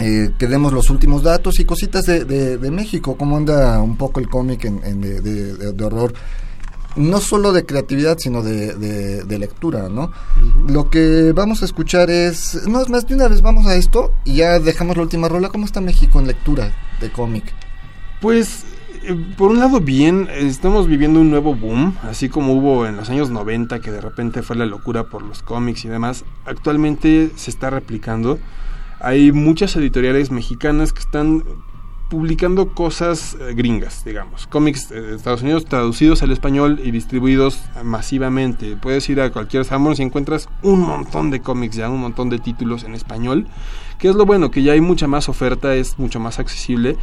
[0.00, 3.96] eh, que demos los últimos datos y cositas de, de- de México, cómo anda un
[3.96, 6.12] poco el cómic en, en de, horror.
[6.96, 10.10] No solo de creatividad, sino de, lectura, ¿no?
[10.68, 12.66] Lo que vamos a escuchar es...
[12.66, 15.50] No, es más, de una vez vamos a esto y ya dejamos la última rola.
[15.50, 17.44] ¿Cómo está México en lectura de cómic?
[18.20, 18.64] Pues,
[19.04, 23.08] eh, por un lado bien, estamos viviendo un nuevo boom, así como hubo en los
[23.08, 27.50] años 90, que de repente fue la locura por los cómics y demás, actualmente se
[27.50, 28.38] está replicando.
[29.00, 31.42] Hay muchas editoriales mexicanas que están
[32.10, 37.62] publicando cosas eh, gringas, digamos, cómics eh, de Estados Unidos traducidos al español y distribuidos
[37.82, 38.76] masivamente.
[38.76, 42.38] Puedes ir a cualquier Sanborns y encuentras un montón de cómics ya, un montón de
[42.38, 43.46] títulos en español,
[43.98, 46.96] que es lo bueno, que ya hay mucha más oferta, es mucho más accesible.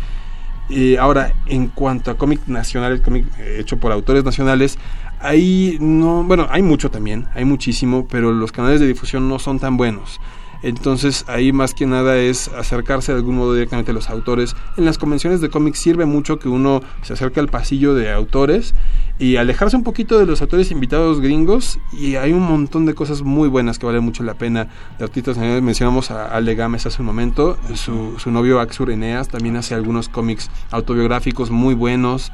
[0.69, 4.77] Eh, ahora, en cuanto a cómic nacional, cómic eh, hecho por autores nacionales,
[5.19, 9.59] ahí no, bueno, hay mucho también, hay muchísimo, pero los canales de difusión no son
[9.59, 10.19] tan buenos.
[10.63, 14.55] Entonces ahí más que nada es acercarse de algún modo directamente a los autores.
[14.77, 18.73] En las convenciones de cómics sirve mucho que uno se acerque al pasillo de autores
[19.19, 21.79] y alejarse un poquito de los autores invitados gringos.
[21.93, 24.67] Y hay un montón de cosas muy buenas que vale mucho la pena.
[24.97, 29.55] De artistas mencionamos a Ale Gámez hace un momento su, su novio Axur Eneas también
[29.57, 32.31] hace algunos cómics autobiográficos muy buenos.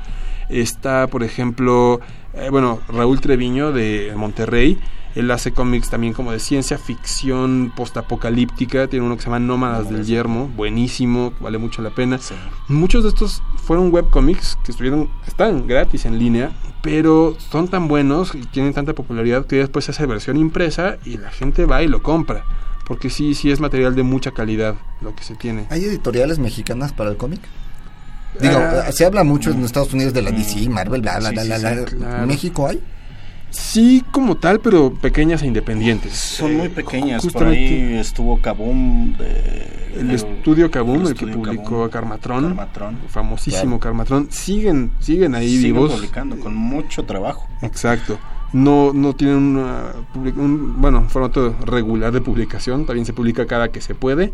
[0.49, 1.99] Está por ejemplo
[2.33, 4.77] eh, bueno Raúl Treviño de Monterrey
[5.15, 9.89] él hace cómics también como de ciencia ficción postapocalíptica tiene uno que se llama Nómadas
[9.89, 12.33] del Yermo buenísimo vale mucho la pena Sí.
[12.67, 16.51] Muchos de estos fueron webcomics que estuvieron, están gratis en línea,
[16.81, 21.17] pero son tan buenos y tienen tanta popularidad que después se hace versión impresa y
[21.17, 22.43] la gente va y lo compra.
[22.85, 25.65] Porque sí, sí es material de mucha calidad lo que se tiene.
[25.69, 27.39] ¿Hay editoriales mexicanas para el cómic?
[28.41, 31.35] Digo, Ah, se habla mucho en Estados Unidos de la DC, Marvel, bla, bla, Sí,
[31.35, 31.85] bla, sí, bla, sí, bla.
[31.85, 32.27] claro.
[32.27, 32.81] ¿México hay?
[33.53, 36.13] Sí, como tal, pero pequeñas e independientes.
[36.13, 37.25] Son muy Eh, pequeñas.
[37.27, 39.15] Por ahí estuvo Kaboom.
[39.15, 42.97] De, el estudio Kaboom, el, que estudio publicó Kaboom, a Carmatrón, Carmatrón.
[43.09, 45.93] famosísimo Carmatrón, siguen, siguen ahí Sigue vivos.
[45.93, 47.47] publicando con mucho trabajo.
[47.61, 48.17] Exacto.
[48.53, 53.81] No, no tienen una, un bueno, formato regular de publicación, también se publica cada que
[53.81, 54.33] se puede,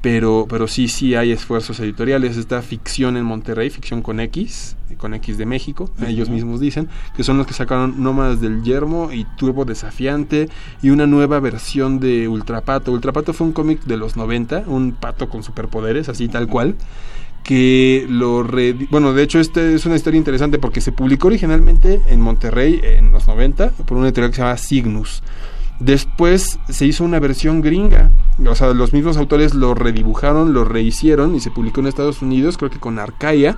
[0.00, 2.36] pero, pero sí, sí hay esfuerzos editoriales.
[2.36, 7.22] Está Ficción en Monterrey, Ficción con X, con X de México, ellos mismos dicen, que
[7.24, 10.48] son los que sacaron Nómadas del Yermo y Turbo Desafiante
[10.82, 12.92] y una nueva versión de Ultrapato.
[12.92, 16.74] Ultrapato fue un cómic de los 90, un pato con superpoderes, así tal cual
[17.44, 22.00] que lo re- bueno de hecho este es una historia interesante porque se publicó originalmente
[22.08, 25.22] en Monterrey en los 90 por una editorial que se llama Cygnus
[25.78, 28.10] después se hizo una versión gringa.
[28.46, 32.56] O sea los mismos autores lo redibujaron lo rehicieron y se publicó en Estados Unidos
[32.56, 33.56] creo que con Arcaia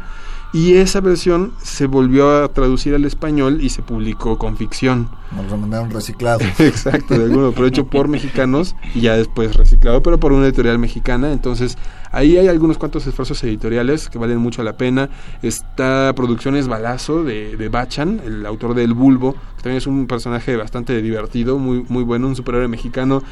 [0.53, 5.49] y esa versión se volvió a traducir al español y se publicó con ficción Nos
[5.49, 6.41] lo mandaron reciclado.
[6.59, 10.79] Exacto, de alguno, pero hecho por mexicanos y ya después reciclado, pero por una editorial
[10.79, 11.33] mexicana.
[11.33, 11.79] Entonces,
[12.11, 15.09] ahí hay algunos cuantos esfuerzos editoriales que valen mucho la pena.
[15.43, 20.09] Está Producciones Balazo de, de Bachan, el autor de El Bulbo, que también es un
[20.09, 23.23] personaje bastante divertido, muy, muy bueno, un superhéroe mexicano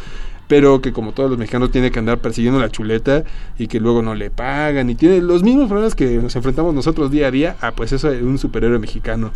[0.49, 3.23] pero que como todos los mexicanos tiene que andar persiguiendo la chuleta
[3.59, 7.11] y que luego no le pagan y tiene los mismos problemas que nos enfrentamos nosotros
[7.11, 9.31] día a día, ah, pues eso es un superhéroe mexicano.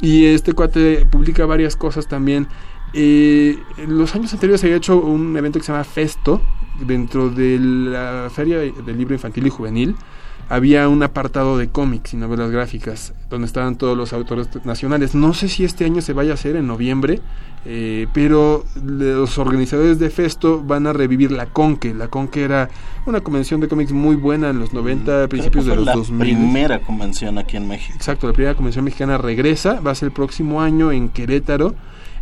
[0.00, 2.48] Y este cuate publica varias cosas también
[2.96, 6.40] Eh, en los años anteriores había hecho un evento que se llama Festo,
[6.86, 9.96] dentro de la Feria del Libro Infantil y Juvenil.
[10.48, 15.14] Había un apartado de cómics y novelas gráficas donde estaban todos los autores nacionales.
[15.14, 17.20] No sé si este año se vaya a hacer en noviembre,
[17.64, 21.94] eh, pero los organizadores de Festo van a revivir la Conque.
[21.94, 22.68] La Conque era
[23.06, 25.94] una convención de cómics muy buena en los 90, Creo que principios de los la
[25.94, 26.20] 2000.
[26.20, 27.94] primera convención aquí en México.
[27.96, 31.74] Exacto, la primera convención mexicana regresa, va a ser el próximo año en Querétaro.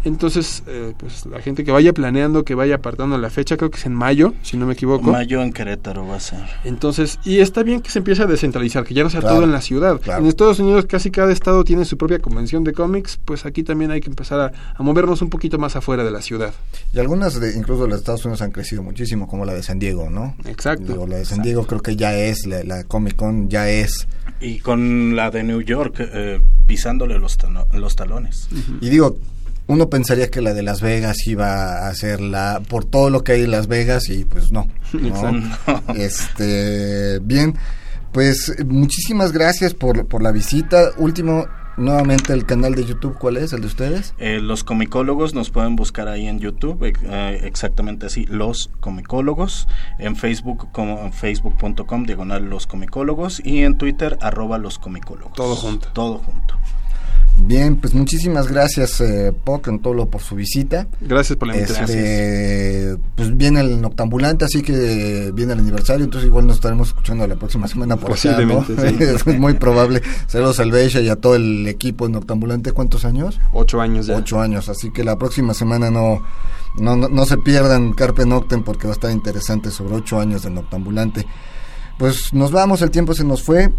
[0.04, 3.78] Entonces, eh, pues la gente que vaya planeando, que vaya apartando la fecha, creo que
[3.78, 5.10] es en mayo, si no me equivoco.
[5.12, 6.40] Mayo en Querétaro va a ser.
[6.64, 9.44] Entonces, y está bien que se empiece a descentralizar, que ya no sea Claro, todo
[9.44, 10.00] en la ciudad.
[10.00, 10.22] claro.
[10.22, 13.90] En Estados Unidos casi cada estado tiene su propia convención de cómics, pues aquí también
[13.92, 16.52] hay que empezar a, a movernos un poquito más afuera de la ciudad.
[16.92, 19.78] Y algunas, de, incluso de los Estados Unidos, han crecido muchísimo, como la de San
[19.78, 20.34] Diego, ¿no?
[20.44, 20.84] Exacto.
[20.92, 24.08] Digo, la de San Diego creo que ya es, la, la Comic Con ya es.
[24.40, 27.38] Y con la de New York eh, pisándole los,
[27.72, 28.48] los talones.
[28.80, 29.16] Y digo,
[29.66, 33.32] uno pensaría que la de Las Vegas iba a ser la por todo lo que
[33.32, 34.68] hay en Las Vegas y pues no.
[34.92, 34.98] ¿no?
[35.06, 35.92] Exacto.
[35.94, 37.54] Este, bien,
[38.12, 40.90] pues muchísimas gracias por, por la visita.
[40.98, 41.46] Último,
[41.78, 43.52] nuevamente el canal de YouTube, ¿cuál es?
[43.54, 44.12] ¿El de ustedes?
[44.18, 49.66] Eh, los comicólogos nos pueden buscar ahí en YouTube, ex- eh, exactamente así, los comicólogos,
[49.98, 55.32] en Facebook como en facebook.com diagonal los comicólogos y en Twitter arroba los comicólogos.
[55.34, 55.88] Todo junto.
[55.94, 56.58] Todo junto.
[57.38, 60.86] Bien, pues muchísimas gracias, eh, Poc, en todo lo por su visita.
[61.00, 61.90] Gracias por la invitación.
[61.90, 67.26] Este, pues viene el Noctambulante, así que viene el aniversario, entonces igual nos estaremos escuchando
[67.26, 68.64] la próxima semana por acá, ¿no?
[68.64, 69.28] Posiblemente, sí.
[69.32, 70.02] es muy probable.
[70.26, 72.72] Saludos al Beisha y a todo el equipo de Noctambulante.
[72.72, 73.40] ¿Cuántos años?
[73.52, 74.16] Ocho años ya.
[74.16, 76.22] Ocho años, así que la próxima semana no,
[76.78, 80.42] no, no, no se pierdan Carpe Noctem porque va a estar interesante sobre ocho años
[80.42, 81.26] de Noctambulante.
[81.98, 83.72] Pues nos vamos, el tiempo se nos fue.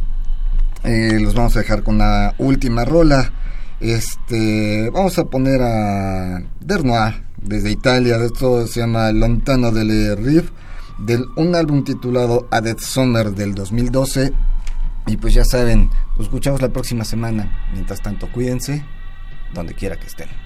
[0.84, 3.32] Eh, los vamos a dejar con la última rola.
[3.80, 8.18] Este, vamos a poner a Dernoir desde Italia.
[8.18, 10.50] Esto se llama Lontano delle Rive,
[11.00, 14.34] del un álbum titulado A Dead Summer del 2012.
[15.08, 17.70] Y pues ya saben, nos escuchamos la próxima semana.
[17.74, 18.84] Mientras tanto, cuídense
[19.54, 20.43] donde quiera que estén.